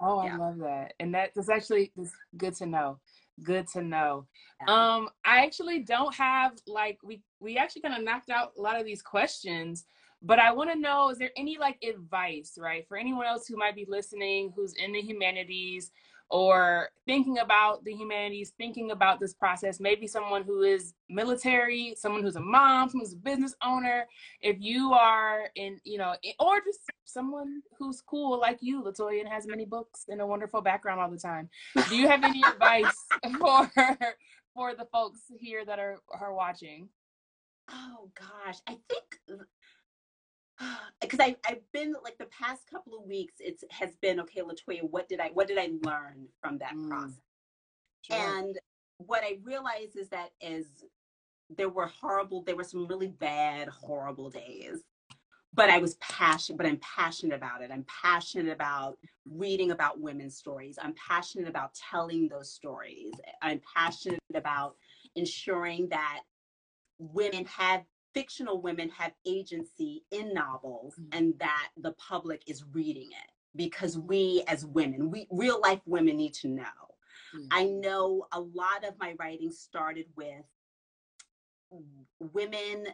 Oh, 0.00 0.24
yeah. 0.24 0.34
I 0.34 0.38
love 0.38 0.58
that, 0.58 0.94
and 1.00 1.14
that 1.14 1.30
is 1.36 1.48
actually 1.48 1.92
good 2.36 2.54
to 2.56 2.66
know. 2.66 2.98
Good 3.42 3.66
to 3.68 3.82
know. 3.82 4.26
Yeah. 4.66 4.74
Um, 4.74 5.08
I 5.24 5.44
actually 5.44 5.80
don't 5.80 6.14
have 6.14 6.52
like 6.66 6.98
we 7.02 7.22
we 7.40 7.56
actually 7.56 7.82
kind 7.82 7.94
of 7.94 8.04
knocked 8.04 8.30
out 8.30 8.52
a 8.58 8.60
lot 8.60 8.78
of 8.78 8.84
these 8.84 9.02
questions 9.02 9.86
But 10.22 10.38
I 10.38 10.52
want 10.52 10.70
to 10.70 10.78
know 10.78 11.08
is 11.08 11.18
there 11.18 11.30
any 11.36 11.56
like 11.58 11.82
advice, 11.82 12.58
right, 12.58 12.86
for 12.86 12.98
anyone 12.98 13.26
else 13.26 13.46
who 13.46 13.56
might 13.56 13.74
be 13.74 13.86
listening 13.88 14.52
who's 14.54 14.74
in 14.74 14.92
the 14.92 15.00
humanities 15.00 15.90
or 16.30 16.90
thinking 17.06 17.38
about 17.38 17.84
the 17.84 17.92
humanities, 17.92 18.52
thinking 18.56 18.92
about 18.92 19.18
this 19.18 19.34
process, 19.34 19.80
maybe 19.80 20.06
someone 20.06 20.44
who 20.44 20.62
is 20.62 20.94
military, 21.08 21.94
someone 21.96 22.22
who's 22.22 22.36
a 22.36 22.40
mom, 22.40 22.88
someone 22.88 23.04
who's 23.04 23.14
a 23.14 23.16
business 23.16 23.54
owner, 23.64 24.06
if 24.40 24.56
you 24.60 24.92
are 24.92 25.50
in, 25.56 25.78
you 25.84 25.98
know, 25.98 26.14
or 26.38 26.60
just 26.60 26.80
someone 27.04 27.62
who's 27.78 28.00
cool 28.00 28.38
like 28.38 28.58
you, 28.60 28.82
Latoya, 28.82 29.20
and 29.20 29.28
has 29.28 29.46
many 29.46 29.64
books 29.64 30.04
and 30.08 30.20
a 30.20 30.26
wonderful 30.26 30.60
background 30.60 31.00
all 31.00 31.10
the 31.10 31.18
time. 31.18 31.48
Do 31.88 31.96
you 31.96 32.08
have 32.08 32.22
any 32.22 32.42
advice 32.46 33.06
for 33.38 33.70
for 34.54 34.74
the 34.74 34.86
folks 34.92 35.20
here 35.38 35.64
that 35.64 35.78
are 35.78 35.98
are 36.18 36.32
watching? 36.32 36.88
Oh 37.68 38.10
gosh, 38.14 38.58
I 38.68 38.78
think 38.88 39.18
uh, 39.30 39.44
because 41.00 41.20
I 41.20 41.36
I've 41.46 41.62
been 41.72 41.94
like 42.02 42.18
the 42.18 42.26
past 42.26 42.62
couple 42.70 42.98
of 42.98 43.06
weeks 43.06 43.34
it's 43.40 43.64
has 43.70 43.96
been 43.96 44.20
okay 44.20 44.40
Latoya 44.40 44.82
what 44.82 45.08
did 45.08 45.20
I 45.20 45.30
what 45.32 45.48
did 45.48 45.58
I 45.58 45.70
learn 45.82 46.26
from 46.40 46.58
that 46.58 46.74
mm. 46.74 46.88
process 46.88 47.20
sure. 48.02 48.16
and 48.16 48.58
what 48.98 49.22
I 49.24 49.38
realized 49.42 49.96
is 49.96 50.08
that 50.10 50.30
is 50.40 50.84
there 51.56 51.68
were 51.68 51.86
horrible 51.86 52.42
there 52.42 52.56
were 52.56 52.64
some 52.64 52.86
really 52.86 53.08
bad 53.08 53.68
horrible 53.68 54.30
days 54.30 54.82
but 55.52 55.68
I 55.68 55.78
was 55.78 55.94
passionate 55.96 56.58
but 56.58 56.66
I'm 56.66 56.78
passionate 56.78 57.34
about 57.34 57.62
it 57.62 57.70
I'm 57.72 57.84
passionate 58.02 58.52
about 58.52 58.98
reading 59.28 59.70
about 59.70 60.00
women's 60.00 60.36
stories 60.36 60.78
I'm 60.80 60.94
passionate 60.94 61.48
about 61.48 61.74
telling 61.74 62.28
those 62.28 62.52
stories 62.52 63.12
I'm 63.42 63.60
passionate 63.74 64.20
about 64.34 64.76
ensuring 65.16 65.88
that 65.88 66.20
women 66.98 67.46
have 67.46 67.82
fictional 68.14 68.60
women 68.60 68.88
have 68.90 69.12
agency 69.26 70.04
in 70.10 70.32
novels 70.34 70.94
mm-hmm. 70.94 71.18
and 71.18 71.34
that 71.38 71.68
the 71.76 71.92
public 71.92 72.42
is 72.46 72.64
reading 72.72 73.08
it 73.10 73.30
because 73.56 73.98
we 73.98 74.42
as 74.46 74.64
women 74.64 75.10
we 75.10 75.26
real 75.30 75.60
life 75.60 75.80
women 75.86 76.16
need 76.16 76.34
to 76.34 76.48
know 76.48 76.62
mm-hmm. 77.34 77.46
i 77.50 77.64
know 77.64 78.26
a 78.32 78.40
lot 78.40 78.84
of 78.86 78.94
my 78.98 79.14
writing 79.18 79.50
started 79.50 80.06
with 80.16 80.44
women 82.32 82.86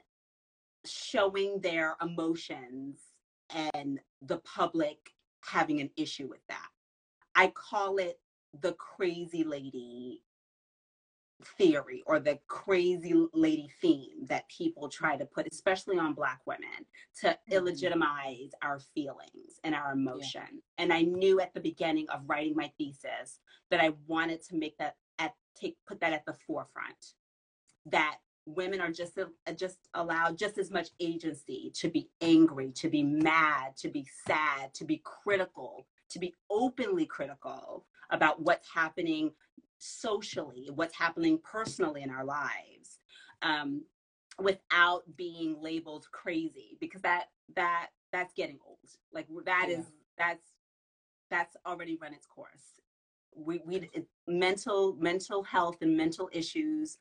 showing 0.85 1.61
their 1.61 1.97
emotions 2.03 2.99
and 3.75 3.99
the 4.23 4.39
public 4.39 4.99
having 5.45 5.81
an 5.81 5.91
issue 5.97 6.27
with 6.27 6.41
that 6.49 6.69
i 7.35 7.47
call 7.49 7.99
it 7.99 8.19
the 8.61 8.73
crazy 8.73 9.45
lady 9.45 10.23
theory 11.45 12.03
or 12.07 12.19
the 12.19 12.39
crazy 12.47 13.15
lady 13.33 13.71
theme 13.81 14.27
that 14.27 14.49
people 14.49 14.89
try 14.89 15.17
to 15.17 15.27
put, 15.27 15.47
especially 15.51 15.99
on 15.99 16.15
Black 16.15 16.41
women, 16.47 16.87
to 17.21 17.29
mm-hmm. 17.29 17.53
illegitimize 17.53 18.51
our 18.63 18.79
feelings 18.95 19.61
and 19.65 19.75
our 19.75 19.93
emotion. 19.93 20.43
Yeah. 20.53 20.61
And 20.79 20.93
I 20.93 21.03
knew 21.03 21.41
at 21.41 21.55
the 21.55 21.61
beginning 21.61 22.07
of 22.11 22.23
writing 22.27 22.55
my 22.57 22.73
thesis 22.79 23.41
that 23.71 23.81
I 23.81 23.93
wanted 24.07 24.43
to 24.45 24.57
make 24.57 24.77
that 24.79 24.97
at 25.19 25.35
take 25.61 25.77
put 25.87 26.01
that 26.01 26.13
at 26.13 26.25
the 26.27 26.35
forefront. 26.47 27.15
That 27.87 28.19
women 28.47 28.81
are 28.81 28.93
just 28.93 29.19
just 29.57 29.79
allowed 29.95 30.39
just 30.39 30.59
as 30.59 30.71
much 30.71 30.91
agency 31.01 31.73
to 31.75 31.89
be 31.89 32.09
angry, 32.21 32.73
to 32.73 32.89
be 32.89 33.03
mad, 33.03 33.77
to 33.79 33.89
be 33.89 34.07
sad, 34.27 34.73
to 34.75 34.85
be 34.85 35.03
critical, 35.05 35.87
to 36.11 36.19
be 36.19 36.35
openly 36.51 37.07
critical 37.07 37.85
about 38.11 38.41
what's 38.41 38.69
happening 38.73 39.33
socially, 39.79 40.69
what's 40.75 40.97
happening 40.97 41.39
personally 41.43 42.03
in 42.03 42.11
our 42.11 42.25
lives, 42.25 42.99
um, 43.43 43.83
without 44.39 45.03
being 45.17 45.57
labeled 45.61 46.07
crazy, 46.13 46.77
because 46.81 47.03
that 47.03 47.27
that 47.55 47.89
that's 48.13 48.35
getting 48.35 48.59
old. 48.67 48.79
Like 49.13 49.27
that 49.45 49.67
yeah. 49.69 49.79
is 49.79 49.87
that's 50.19 50.53
that's 51.31 51.57
already 51.67 51.99
run 52.01 52.15
its 52.15 52.27
course. 52.27 52.81
We 53.35 53.61
we 53.65 53.91
it, 53.93 54.07
mental 54.27 54.97
mental 54.99 55.43
health 55.43 55.79
and 55.83 55.97
mental 55.97 56.29
issues 56.33 56.99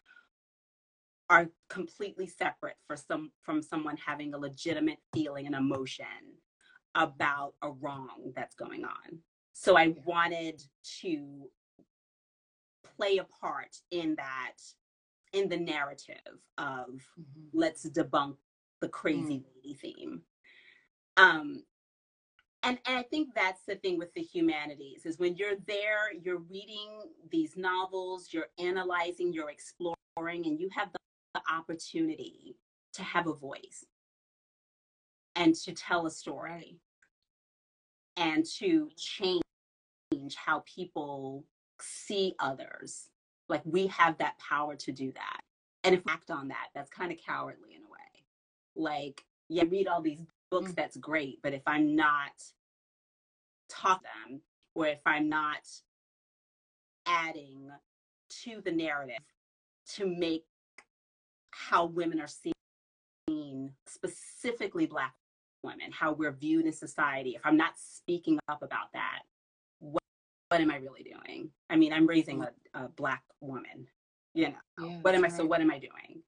are 1.30 1.50
completely 1.70 2.28
separate 2.28 2.76
for 2.88 2.96
some 2.96 3.32
from 3.42 3.62
someone 3.62 3.98
having 3.98 4.34
a 4.34 4.38
legitimate 4.38 5.00
feeling 5.14 5.48
and 5.48 5.56
emotion 5.56 6.06
about 6.94 7.54
a 7.62 7.72
wrong 7.72 8.32
that's 8.36 8.56
going 8.56 8.86
on. 8.86 9.20
So 9.54 9.78
I 9.78 9.96
wanted 10.06 10.62
to 11.02 11.50
play 12.96 13.18
a 13.18 13.26
part 13.42 13.76
in 13.92 14.16
that 14.16 14.54
in 15.34 15.50
the 15.50 15.58
narrative 15.58 16.40
of 16.58 16.88
mm-hmm. 16.88 17.48
let's 17.54 17.88
debunk 17.90 18.36
the 18.82 18.90
crazy 18.90 19.40
mm. 19.40 19.44
lady 19.56 19.74
theme 19.74 20.22
um 21.18 21.64
and, 22.64 22.80
and 22.86 22.98
i 22.98 23.04
think 23.04 23.30
that's 23.36 23.62
the 23.68 23.76
thing 23.76 23.98
with 23.98 24.14
the 24.14 24.22
humanities 24.22 25.06
is 25.06 25.20
when 25.20 25.36
you're 25.36 25.58
there 25.68 26.14
you're 26.24 26.44
reading 26.50 26.90
these 27.32 27.58
novels 27.58 28.30
you're 28.32 28.50
analyzing 28.60 29.34
you're 29.34 29.50
exploring 29.50 30.46
and 30.46 30.60
you 30.60 30.70
have 30.74 30.92
the, 30.92 31.00
the 31.34 31.42
opportunity 31.54 32.58
to 32.94 33.04
have 33.04 33.28
a 33.28 33.34
voice 33.34 33.86
and 35.36 35.54
to 35.54 35.74
tell 35.74 36.06
a 36.06 36.12
story 36.12 36.80
and 38.18 38.46
to 38.46 38.90
change 38.96 39.42
how 40.36 40.64
people 40.66 41.44
see 41.86 42.36
others. 42.40 43.10
Like 43.48 43.62
we 43.66 43.88
have 43.88 44.18
that 44.18 44.38
power 44.40 44.76
to 44.76 44.92
do 44.92 45.12
that. 45.14 45.40
And 45.84 45.94
if 45.94 46.04
we 46.04 46.12
act 46.12 46.32
on 46.32 46.48
that, 46.48 46.68
that's 46.74 46.90
kind 46.90 47.12
of 47.12 47.20
cowardly 47.24 47.76
in 47.76 47.82
a 47.82 47.90
way. 47.90 48.26
Like, 48.76 49.24
yeah, 49.50 49.64
read 49.70 49.88
all 49.88 50.02
these 50.02 50.20
books, 50.50 50.72
mm. 50.72 50.76
that's 50.76 50.98
great. 50.98 51.40
But 51.44 51.54
if 51.54 51.62
I'm 51.68 51.96
not 51.96 52.32
taught 53.70 54.02
them, 54.02 54.42
or 54.74 54.88
if 54.88 55.00
I'm 55.06 55.30
not 55.30 55.68
adding 57.06 57.70
to 58.44 58.62
the 58.66 58.72
narrative 58.72 59.16
to 59.96 60.08
make 60.08 60.46
how 61.52 61.86
women 61.86 62.20
are 62.20 62.28
seen, 62.28 63.72
specifically 63.88 64.88
Black 64.88 65.14
women, 65.64 65.92
how 65.92 66.14
we're 66.14 66.32
viewed 66.32 66.66
in 66.66 66.74
society, 66.74 67.36
if 67.36 67.42
I'm 67.46 67.58
not 67.58 67.74
speaking 67.78 68.40
up 68.50 68.64
about 68.64 68.92
that, 68.94 69.20
what 70.56 70.62
am 70.62 70.72
I 70.72 70.78
really 70.78 71.04
doing? 71.04 71.50
I 71.70 71.76
mean, 71.76 71.92
I'm 71.92 72.08
raising 72.08 72.42
a, 72.42 72.50
a 72.74 72.88
black 72.88 73.24
woman, 73.42 73.88
you 74.34 74.48
know, 74.48 74.54
yeah, 74.88 75.00
what 75.02 75.14
am 75.14 75.26
I, 75.26 75.28
right. 75.28 75.36
so 75.36 75.46
what 75.46 75.60
am 75.60 75.70
I 75.70 75.80
doing? 75.80 76.22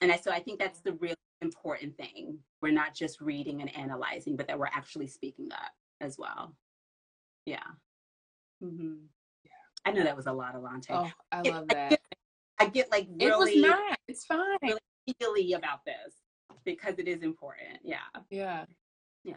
And 0.00 0.10
I, 0.10 0.16
so 0.16 0.30
I 0.30 0.40
think 0.40 0.58
that's 0.58 0.80
the 0.80 0.94
real 0.94 1.14
important 1.42 1.94
thing. 1.98 2.38
We're 2.62 2.72
not 2.72 2.94
just 2.94 3.20
reading 3.20 3.60
and 3.60 3.76
analyzing, 3.76 4.36
but 4.36 4.46
that 4.46 4.58
we're 4.58 4.68
actually 4.68 5.06
speaking 5.06 5.50
up 5.52 5.72
as 6.00 6.16
well. 6.18 6.54
Yeah. 7.44 7.58
Mm-hmm. 8.64 8.94
Yeah. 9.44 9.50
I 9.84 9.92
know 9.92 10.02
that 10.02 10.16
was 10.16 10.26
a 10.26 10.32
lot, 10.32 10.54
Alante. 10.54 10.86
Oh, 10.88 11.10
I 11.30 11.42
love 11.42 11.68
that. 11.68 11.76
I 11.78 11.88
get, 11.90 12.00
I 12.58 12.66
get 12.68 12.90
like 12.90 13.08
really, 13.20 13.26
it 13.26 13.38
was 13.38 13.70
not. 13.70 13.98
It's 14.08 14.24
fine. 14.24 14.56
Really 14.62 14.80
feely 15.20 15.52
about 15.52 15.80
this 15.84 16.14
because 16.64 16.94
it 16.98 17.06
is 17.06 17.22
important. 17.22 17.80
Yeah. 17.82 17.98
Yeah. 18.30 18.64
Yeah. 19.24 19.34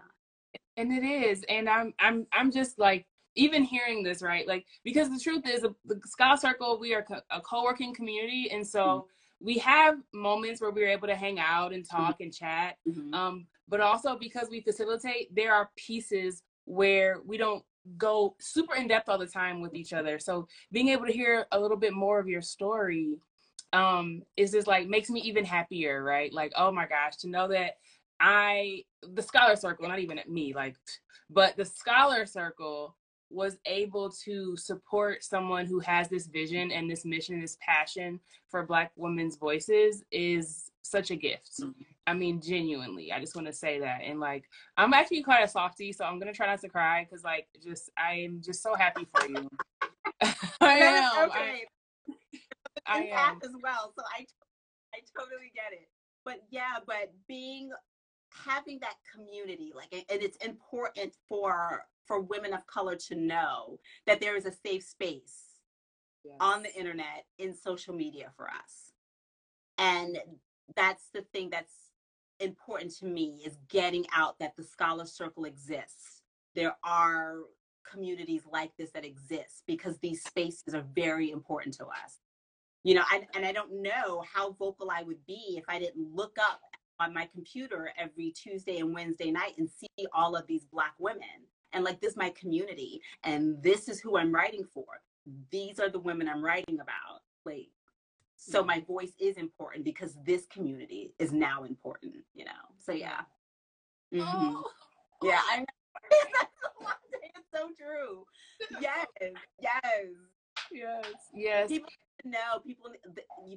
And 0.78 0.94
it 0.94 1.04
is, 1.04 1.44
and 1.50 1.70
I'm, 1.70 1.94
I'm, 2.00 2.28
I'm 2.32 2.50
just 2.50 2.80
like 2.80 3.06
even 3.36 3.63
hearing 3.63 4.04
this, 4.04 4.22
right? 4.22 4.48
Like, 4.48 4.65
because 4.84 5.10
the 5.10 5.20
truth 5.20 5.48
is, 5.48 5.62
the 5.62 6.00
Scholar 6.06 6.38
Circle, 6.38 6.80
we 6.80 6.94
are 6.94 7.06
a 7.30 7.41
co 7.41 7.63
working 7.63 7.94
community. 7.94 8.50
And 8.52 8.65
so 8.65 8.80
mm-hmm. 8.80 9.46
we 9.46 9.58
have 9.60 9.96
moments 10.13 10.62
where 10.62 10.72
we're 10.72 10.89
able 10.89 11.08
to 11.08 11.15
hang 11.15 11.39
out 11.39 11.74
and 11.74 11.88
talk 11.88 12.15
mm-hmm. 12.15 12.24
and 12.24 12.34
chat. 12.34 12.78
Mm-hmm. 12.88 13.13
Um, 13.13 13.48
but 13.67 13.82
also 13.82 14.17
because 14.17 14.50
we 14.50 14.62
facilitate, 14.62 15.34
there 15.34 15.54
are 15.54 15.70
pieces 15.78 16.44
where 16.65 17.17
we 17.26 17.38
don't 17.38 17.63
go 17.98 18.36
super 18.39 18.76
in 18.76 18.88
depth 18.88 19.10
all 19.10 19.17
the 19.17 19.26
time 19.26 19.62
with 19.62 19.74
each 19.74 19.94
other. 19.94 20.20
So 20.20 20.48
being 20.72 20.89
able 20.89 21.06
to 21.06 21.12
hear 21.12 21.48
a 21.52 21.60
little 21.60 21.78
bit 21.78 21.94
more 21.94 22.20
of 22.20 22.28
your 22.28 22.41
story 22.41 23.17
um 23.74 24.22
is 24.36 24.52
just 24.52 24.67
like 24.67 24.88
makes 24.88 25.10
me 25.10 25.22
even 25.22 25.46
happier, 25.46 26.04
right? 26.04 26.32
Like, 26.34 26.52
oh 26.56 26.72
my 26.72 26.86
gosh, 26.86 27.17
to 27.17 27.30
know 27.30 27.48
that 27.48 27.78
I 28.20 28.84
the 29.02 29.22
scholar 29.22 29.56
circle, 29.56 29.88
not 29.88 30.00
even 30.00 30.20
at 30.20 30.30
me, 30.30 30.54
like 30.54 30.76
but 31.30 31.56
the 31.56 31.65
scholar 31.65 32.26
circle 32.26 32.96
was 33.32 33.58
able 33.65 34.10
to 34.26 34.56
support 34.58 35.24
someone 35.24 35.65
who 35.65 35.80
has 35.80 36.10
this 36.10 36.28
vision 36.28 36.72
and 36.72 36.89
this 36.89 37.06
mission, 37.06 37.39
this 37.39 37.58
passion 37.62 38.20
for 38.50 38.65
Black 38.65 38.91
women's 38.96 39.38
voices 39.38 40.04
is 40.12 40.72
such 40.82 41.12
a 41.12 41.16
gift. 41.16 41.51
Mm-hmm. 41.62 41.82
I 42.08 42.14
mean, 42.14 42.41
genuinely, 42.41 43.12
I 43.12 43.20
just 43.20 43.36
want 43.36 43.47
to 43.47 43.53
say 43.53 43.80
that. 43.80 44.01
And 44.03 44.20
like, 44.20 44.45
I'm 44.78 44.93
actually 44.93 45.24
quite 45.24 45.43
a 45.43 45.47
softy, 45.47 45.93
so 45.93 46.03
I'm 46.03 46.20
gonna 46.20 46.34
try 46.34 46.47
not 46.47 46.62
to 46.62 46.70
cry 46.70 47.08
because, 47.10 47.24
like, 47.24 47.47
just 47.64 47.89
I 47.97 48.14
am 48.16 48.41
just 48.43 48.62
so 48.62 48.76
happy 48.76 49.08
for 49.14 49.28
you. 49.28 49.49
I 50.62 50.78
am. 50.78 51.30
Okay. 51.30 51.66
I, 52.88 52.97
I 52.97 53.30
am 53.30 53.39
as 53.43 53.51
well, 53.62 53.93
so 53.97 54.03
I 54.18 54.26
I 54.93 54.99
totally 55.18 55.51
get 55.53 55.72
it. 55.72 55.88
But 56.26 56.43
yeah, 56.49 56.80
but 56.86 57.14
being 57.28 57.72
having 58.45 58.79
that 58.79 58.95
community, 59.13 59.71
like, 59.75 59.93
and 59.93 60.21
it's 60.21 60.38
important 60.38 61.13
for 61.27 61.86
for 62.07 62.19
women 62.19 62.53
of 62.53 62.65
color 62.67 62.95
to 62.95 63.15
know 63.15 63.79
that 64.05 64.19
there 64.19 64.36
is 64.36 64.45
a 64.45 64.51
safe 64.51 64.84
space 64.84 65.59
yes. 66.25 66.36
on 66.39 66.63
the 66.63 66.73
internet 66.75 67.25
in 67.38 67.53
social 67.55 67.93
media 67.93 68.32
for 68.36 68.49
us 68.49 68.91
and 69.82 70.17
that's 70.75 71.09
the 71.13 71.21
thing 71.34 71.49
that's 71.49 71.73
important 72.39 72.95
to 72.97 73.05
me 73.05 73.41
is 73.45 73.57
getting 73.69 74.05
out 74.15 74.38
that 74.39 74.55
the 74.55 74.63
scholar 74.63 75.05
circle 75.05 75.45
exists. 75.45 76.21
There 76.55 76.75
are 76.84 77.38
communities 77.89 78.43
like 78.51 78.71
this 78.77 78.91
that 78.91 79.05
exist 79.05 79.63
because 79.67 79.97
these 79.97 80.23
spaces 80.23 80.73
are 80.73 80.86
very 80.93 81.32
important 81.32 81.75
to 81.75 81.86
us. 81.86 82.19
You 82.84 82.95
know, 82.95 83.03
I, 83.09 83.27
and 83.36 83.45
I 83.45 83.51
don't 83.51 83.82
know 83.82 84.23
how 84.34 84.53
vocal 84.53 84.89
I 84.91 85.03
would 85.03 85.23
be 85.27 85.55
if 85.57 85.65
I 85.67 85.79
didn't 85.79 86.13
look 86.13 86.38
up 86.39 86.61
on 87.02 87.14
my 87.14 87.28
computer 87.34 87.91
every 87.97 88.32
Tuesday 88.32 88.78
and 88.78 88.93
Wednesday 88.93 89.32
night 89.32 89.54
and 89.58 89.70
see 89.70 90.08
all 90.14 90.36
of 90.36 90.45
these 90.47 90.66
Black 90.66 90.93
women. 90.99 91.47
And 91.74 91.84
like, 91.84 91.99
this 91.99 92.12
is 92.12 92.18
my 92.18 92.30
community, 92.32 93.02
and 93.24 93.62
this 93.64 93.88
is 93.88 94.02
who 94.02 94.18
I'm 94.18 94.34
writing 94.34 94.66
for. 94.74 94.86
These 95.52 95.80
are 95.80 95.89
the 95.89 95.99
women 95.99 96.28
I'm 96.28 96.43
writing 96.43 96.80
about. 96.80 97.22
Like, 97.45 97.70
so 98.36 98.64
my 98.64 98.82
voice 98.82 99.14
is 99.20 99.38
important 99.38 99.86
because 99.86 100.18
this 100.26 100.45
community 100.47 101.14
is 101.18 101.32
now 101.32 101.64
important, 101.64 102.16
you 102.34 102.43
know? 102.45 102.52
So, 102.80 102.91
yeah. 102.91 103.22
Mm-hmm. 104.14 104.56
Oh. 104.56 104.64
Yeah, 105.24 105.39
I 105.49 105.60
know. 105.60 105.66
it's 107.24 107.47
so 107.54 107.70
true. 107.78 108.26
Yes, 108.82 109.08
yes. 109.60 109.74
Yes, 110.72 111.06
yes. 111.34 111.68
People 111.68 111.89
to 112.24 112.30
know, 112.30 112.59
people, 112.65 112.89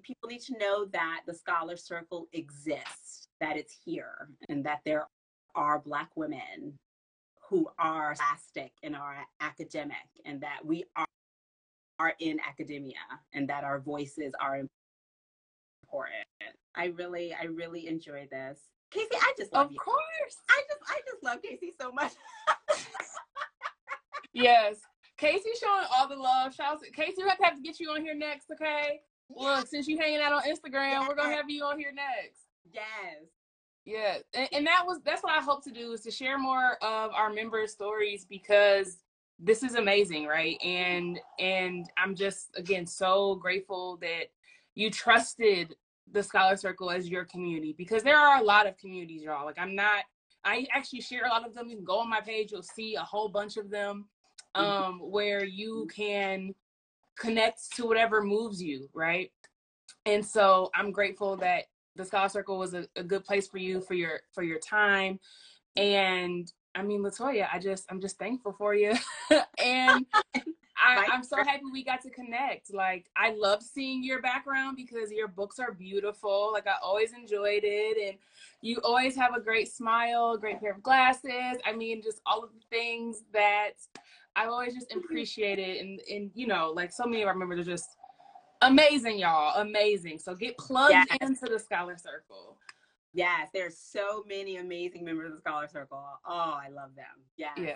people 0.02 0.28
need 0.28 0.40
to 0.42 0.58
know 0.58 0.86
that 0.86 1.20
the 1.26 1.34
Scholar 1.34 1.76
Circle 1.76 2.28
exists, 2.32 3.28
that 3.40 3.56
it's 3.56 3.76
here, 3.84 4.28
and 4.48 4.64
that 4.64 4.80
there 4.84 5.06
are 5.54 5.78
Black 5.78 6.10
women 6.16 6.78
who 7.48 7.68
are 7.78 8.14
plastic 8.14 8.72
and 8.82 8.96
are 8.96 9.18
academic, 9.40 9.96
and 10.24 10.40
that 10.40 10.64
we 10.64 10.84
are 10.96 11.06
are 11.98 12.14
in 12.20 12.38
academia 12.46 12.96
and 13.32 13.48
that 13.48 13.64
our 13.64 13.78
voices 13.80 14.32
are 14.40 14.56
important. 14.56 16.26
I 16.74 16.86
really, 16.86 17.32
I 17.32 17.44
really 17.44 17.86
enjoy 17.86 18.26
this. 18.30 18.58
Casey, 18.90 19.14
I 19.14 19.32
just 19.38 19.52
love 19.52 19.66
of 19.66 19.72
you. 19.72 19.78
Of 19.78 19.84
course. 19.84 20.36
I 20.50 20.62
just, 20.68 20.80
I 20.90 21.00
just 21.08 21.22
love 21.22 21.42
Casey 21.42 21.72
so 21.80 21.92
much. 21.92 22.12
yes. 24.32 24.76
Casey 25.16 25.50
showing 25.60 25.86
all 25.96 26.08
the 26.08 26.16
love. 26.16 26.54
Shout 26.54 26.74
out. 26.74 26.82
to 26.82 26.90
Casey, 26.90 27.22
we 27.22 27.28
have 27.28 27.38
to 27.38 27.44
have 27.44 27.56
to 27.56 27.62
get 27.62 27.78
you 27.78 27.90
on 27.90 28.02
here 28.02 28.14
next, 28.14 28.50
okay? 28.50 29.00
Look, 29.30 29.68
since 29.68 29.86
you 29.86 29.98
hanging 29.98 30.20
out 30.20 30.32
on 30.32 30.42
Instagram, 30.42 30.92
yes. 30.92 31.08
we're 31.08 31.14
gonna 31.14 31.34
have 31.34 31.48
you 31.48 31.64
on 31.64 31.78
here 31.78 31.92
next. 31.92 32.40
Yes. 32.72 33.26
Yeah, 33.84 34.18
and, 34.32 34.48
and 34.52 34.66
that 34.66 34.84
was 34.86 35.00
that's 35.04 35.22
what 35.22 35.32
I 35.32 35.42
hope 35.42 35.62
to 35.64 35.70
do 35.70 35.92
is 35.92 36.00
to 36.02 36.10
share 36.10 36.38
more 36.38 36.76
of 36.82 37.12
our 37.12 37.32
members' 37.32 37.72
stories 37.72 38.24
because 38.24 38.98
this 39.38 39.62
is 39.62 39.74
amazing, 39.74 40.26
right? 40.26 40.58
And 40.62 41.20
and 41.38 41.86
I'm 41.96 42.14
just 42.14 42.56
again 42.56 42.86
so 42.86 43.34
grateful 43.36 43.98
that 43.98 44.30
you 44.74 44.90
trusted 44.90 45.74
the 46.10 46.22
Scholar 46.22 46.56
Circle 46.56 46.90
as 46.90 47.08
your 47.08 47.24
community 47.24 47.74
because 47.76 48.02
there 48.02 48.18
are 48.18 48.40
a 48.40 48.44
lot 48.44 48.66
of 48.66 48.76
communities, 48.78 49.22
y'all. 49.22 49.44
Like 49.44 49.58
I'm 49.58 49.74
not 49.74 50.04
I 50.44 50.66
actually 50.72 51.00
share 51.00 51.24
a 51.24 51.28
lot 51.28 51.46
of 51.46 51.54
them. 51.54 51.68
You 51.68 51.76
can 51.76 51.84
go 51.84 51.98
on 51.98 52.10
my 52.10 52.20
page, 52.20 52.52
you'll 52.52 52.62
see 52.62 52.94
a 52.94 53.00
whole 53.00 53.28
bunch 53.28 53.56
of 53.56 53.70
them. 53.70 54.06
Um 54.54 55.00
where 55.00 55.44
you 55.44 55.88
can 55.94 56.54
connect 57.18 57.74
to 57.76 57.86
whatever 57.86 58.22
moves 58.22 58.62
you, 58.62 58.88
right? 58.92 59.30
And 60.06 60.24
so 60.24 60.70
I'm 60.74 60.90
grateful 60.90 61.36
that 61.36 61.64
the 61.96 62.04
Scholar 62.04 62.28
Circle 62.28 62.58
was 62.58 62.74
a, 62.74 62.86
a 62.96 63.02
good 63.02 63.24
place 63.24 63.48
for 63.48 63.58
you 63.58 63.80
for 63.80 63.94
your 63.94 64.20
for 64.32 64.42
your 64.42 64.58
time. 64.58 65.18
And 65.76 66.50
I 66.74 66.82
mean, 66.82 67.02
Latoya, 67.02 67.48
I 67.52 67.58
just 67.58 67.84
I'm 67.90 68.00
just 68.00 68.18
thankful 68.18 68.52
for 68.52 68.74
you. 68.74 68.94
and 69.64 70.06
I, 70.76 71.06
am 71.12 71.22
so 71.22 71.36
happy 71.36 71.62
we 71.72 71.84
got 71.84 72.02
to 72.02 72.10
connect. 72.10 72.74
Like 72.74 73.06
I 73.16 73.34
love 73.34 73.62
seeing 73.62 74.02
your 74.02 74.20
background 74.20 74.76
because 74.76 75.10
your 75.10 75.28
books 75.28 75.58
are 75.58 75.72
beautiful. 75.72 76.50
Like 76.52 76.66
I 76.66 76.74
always 76.82 77.12
enjoyed 77.12 77.62
it 77.64 78.08
and 78.08 78.18
you 78.60 78.80
always 78.84 79.16
have 79.16 79.34
a 79.34 79.40
great 79.40 79.72
smile, 79.72 80.32
a 80.32 80.38
great 80.38 80.60
pair 80.60 80.72
of 80.72 80.82
glasses. 80.82 81.58
I 81.64 81.72
mean, 81.76 82.02
just 82.02 82.20
all 82.26 82.42
of 82.42 82.50
the 82.52 82.76
things 82.76 83.22
that 83.32 83.74
I've 84.36 84.50
always 84.50 84.74
just 84.74 84.92
appreciated 84.94 85.78
and 85.78 86.00
and 86.10 86.30
you 86.34 86.46
know, 86.46 86.72
like 86.74 86.92
so 86.92 87.04
many 87.04 87.22
of 87.22 87.28
our 87.28 87.34
members 87.34 87.60
are 87.60 87.70
just 87.70 87.88
amazing, 88.62 89.18
y'all. 89.18 89.60
Amazing. 89.60 90.18
So 90.18 90.34
get 90.34 90.56
plugged 90.58 90.92
yes. 90.92 91.06
into 91.20 91.46
the 91.46 91.58
Scholar 91.58 91.96
Circle. 91.96 92.58
Yes, 93.12 93.48
there's 93.54 93.78
so 93.78 94.24
many 94.26 94.56
amazing 94.56 95.04
members 95.04 95.30
of 95.30 95.36
the 95.36 95.40
Scholar 95.40 95.68
Circle. 95.68 96.02
Oh, 96.26 96.58
I 96.60 96.68
love 96.68 96.94
them. 96.96 97.04
Yes. 97.36 97.52
Yeah. 97.56 97.74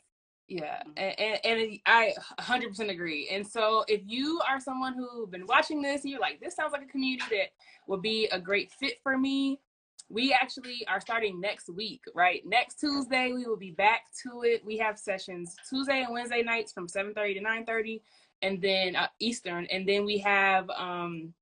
Yeah, 0.50 0.82
mm-hmm. 0.82 0.92
and, 0.96 1.44
and, 1.44 1.60
and, 1.60 1.78
I 1.84 2.14
100% 2.40 2.88
agree. 2.88 3.28
And 3.30 3.46
so, 3.46 3.84
if 3.86 4.00
you 4.06 4.40
are 4.48 4.58
someone 4.58 4.94
who's 4.94 5.28
been 5.28 5.44
watching 5.46 5.82
this 5.82 6.02
and 6.02 6.10
you're 6.10 6.20
like, 6.20 6.40
this 6.40 6.56
sounds 6.56 6.72
like 6.72 6.80
a 6.80 6.86
community 6.86 7.26
that 7.36 7.48
would 7.86 8.00
be 8.00 8.28
a 8.32 8.40
great 8.40 8.72
fit 8.72 8.94
for 9.02 9.18
me, 9.18 9.60
we 10.08 10.32
actually 10.32 10.86
are 10.88 11.00
starting 11.00 11.40
next 11.40 11.68
week, 11.68 12.00
right? 12.14 12.42
Next 12.46 12.80
Tuesday, 12.80 13.32
we 13.32 13.46
will 13.46 13.56
be 13.56 13.72
back 13.72 14.02
to 14.22 14.42
it. 14.42 14.64
We 14.64 14.78
have 14.78 14.98
sessions 14.98 15.54
Tuesday 15.68 16.02
and 16.02 16.12
Wednesday 16.12 16.42
nights 16.42 16.72
from 16.72 16.88
7:30 16.88 17.34
to 17.34 17.40
9:30, 17.40 18.00
and 18.42 18.60
then 18.62 18.96
uh, 18.96 19.08
Eastern, 19.20 19.66
and 19.66 19.86
then 19.88 20.04
we 20.04 20.18
have 20.18 20.70
um, 20.70 21.34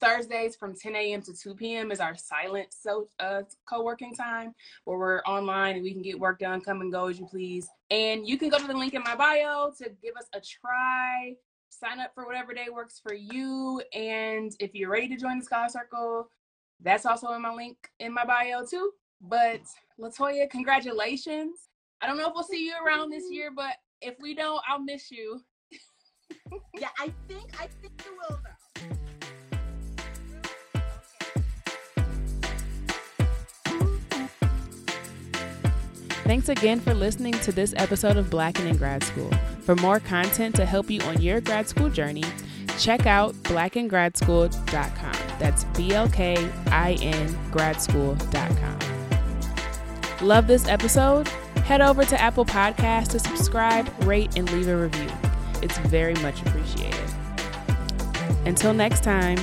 Thursdays 0.00 0.56
from 0.56 0.74
10 0.74 0.94
a.m. 0.96 1.22
to 1.22 1.32
2 1.32 1.54
p.m. 1.54 1.90
is 1.90 2.00
our 2.00 2.14
silent 2.16 2.68
so 2.70 3.08
uh, 3.20 3.42
co-working 3.68 4.14
time 4.14 4.54
where 4.84 4.98
we're 4.98 5.20
online 5.22 5.74
and 5.74 5.82
we 5.82 5.92
can 5.92 6.02
get 6.02 6.18
work 6.18 6.38
done. 6.38 6.60
Come 6.60 6.80
and 6.80 6.92
go 6.92 7.06
as 7.06 7.18
you 7.18 7.26
please. 7.26 7.68
And 7.90 8.28
you 8.28 8.38
can 8.38 8.48
go 8.48 8.58
to 8.58 8.66
the 8.66 8.76
link 8.76 8.94
in 8.94 9.02
my 9.02 9.16
bio 9.16 9.72
to 9.78 9.90
give 10.02 10.16
us 10.16 10.28
a 10.34 10.40
try. 10.40 11.34
Sign 11.70 12.00
up 12.00 12.12
for 12.14 12.26
whatever 12.26 12.54
day 12.54 12.66
works 12.72 13.00
for 13.02 13.14
you. 13.14 13.82
And 13.92 14.52
if 14.60 14.74
you're 14.74 14.90
ready 14.90 15.08
to 15.08 15.16
join 15.16 15.38
the 15.38 15.44
Scholar 15.44 15.68
Circle, 15.68 16.30
that's 16.82 17.06
also 17.06 17.32
in 17.32 17.42
my 17.42 17.52
link 17.52 17.76
in 17.98 18.12
my 18.12 18.24
bio 18.24 18.64
too. 18.64 18.90
But 19.20 19.62
Latoya, 20.00 20.48
congratulations. 20.50 21.68
I 22.00 22.06
don't 22.06 22.16
know 22.16 22.28
if 22.28 22.34
we'll 22.34 22.44
see 22.44 22.64
you 22.64 22.74
around 22.84 23.10
this 23.10 23.24
year, 23.30 23.50
but 23.54 23.74
if 24.00 24.14
we 24.20 24.34
don't, 24.34 24.60
I'll 24.68 24.78
miss 24.78 25.10
you. 25.10 25.40
yeah, 26.78 26.88
I 26.98 27.12
think 27.26 27.60
I 27.60 27.66
think 27.80 28.04
you 28.04 28.16
will 28.16 28.36
though. 28.36 28.58
Thanks 36.28 36.50
again 36.50 36.78
for 36.78 36.92
listening 36.92 37.32
to 37.32 37.52
this 37.52 37.72
episode 37.78 38.18
of 38.18 38.28
Black 38.28 38.58
and 38.58 38.68
in 38.68 38.76
Grad 38.76 39.02
School. 39.02 39.30
For 39.62 39.74
more 39.76 39.98
content 39.98 40.54
to 40.56 40.66
help 40.66 40.90
you 40.90 41.00
on 41.02 41.22
your 41.22 41.40
grad 41.40 41.66
school 41.66 41.88
journey, 41.88 42.24
check 42.78 43.06
out 43.06 43.32
blackingradschool.com. 43.44 45.17
That's 45.38 45.64
B 45.64 45.94
L 45.94 46.08
K 46.08 46.50
I 46.66 46.94
N 47.00 47.28
gradschool.com. 47.50 48.78
Love 50.26 50.46
this 50.46 50.66
episode? 50.66 51.28
Head 51.64 51.80
over 51.80 52.04
to 52.04 52.20
Apple 52.20 52.44
Podcasts 52.44 53.08
to 53.08 53.18
subscribe, 53.18 53.88
rate, 54.04 54.36
and 54.36 54.50
leave 54.52 54.68
a 54.68 54.76
review. 54.76 55.10
It's 55.62 55.78
very 55.78 56.14
much 56.14 56.40
appreciated. 56.42 56.98
Until 58.46 58.72
next 58.72 59.04
time, 59.04 59.38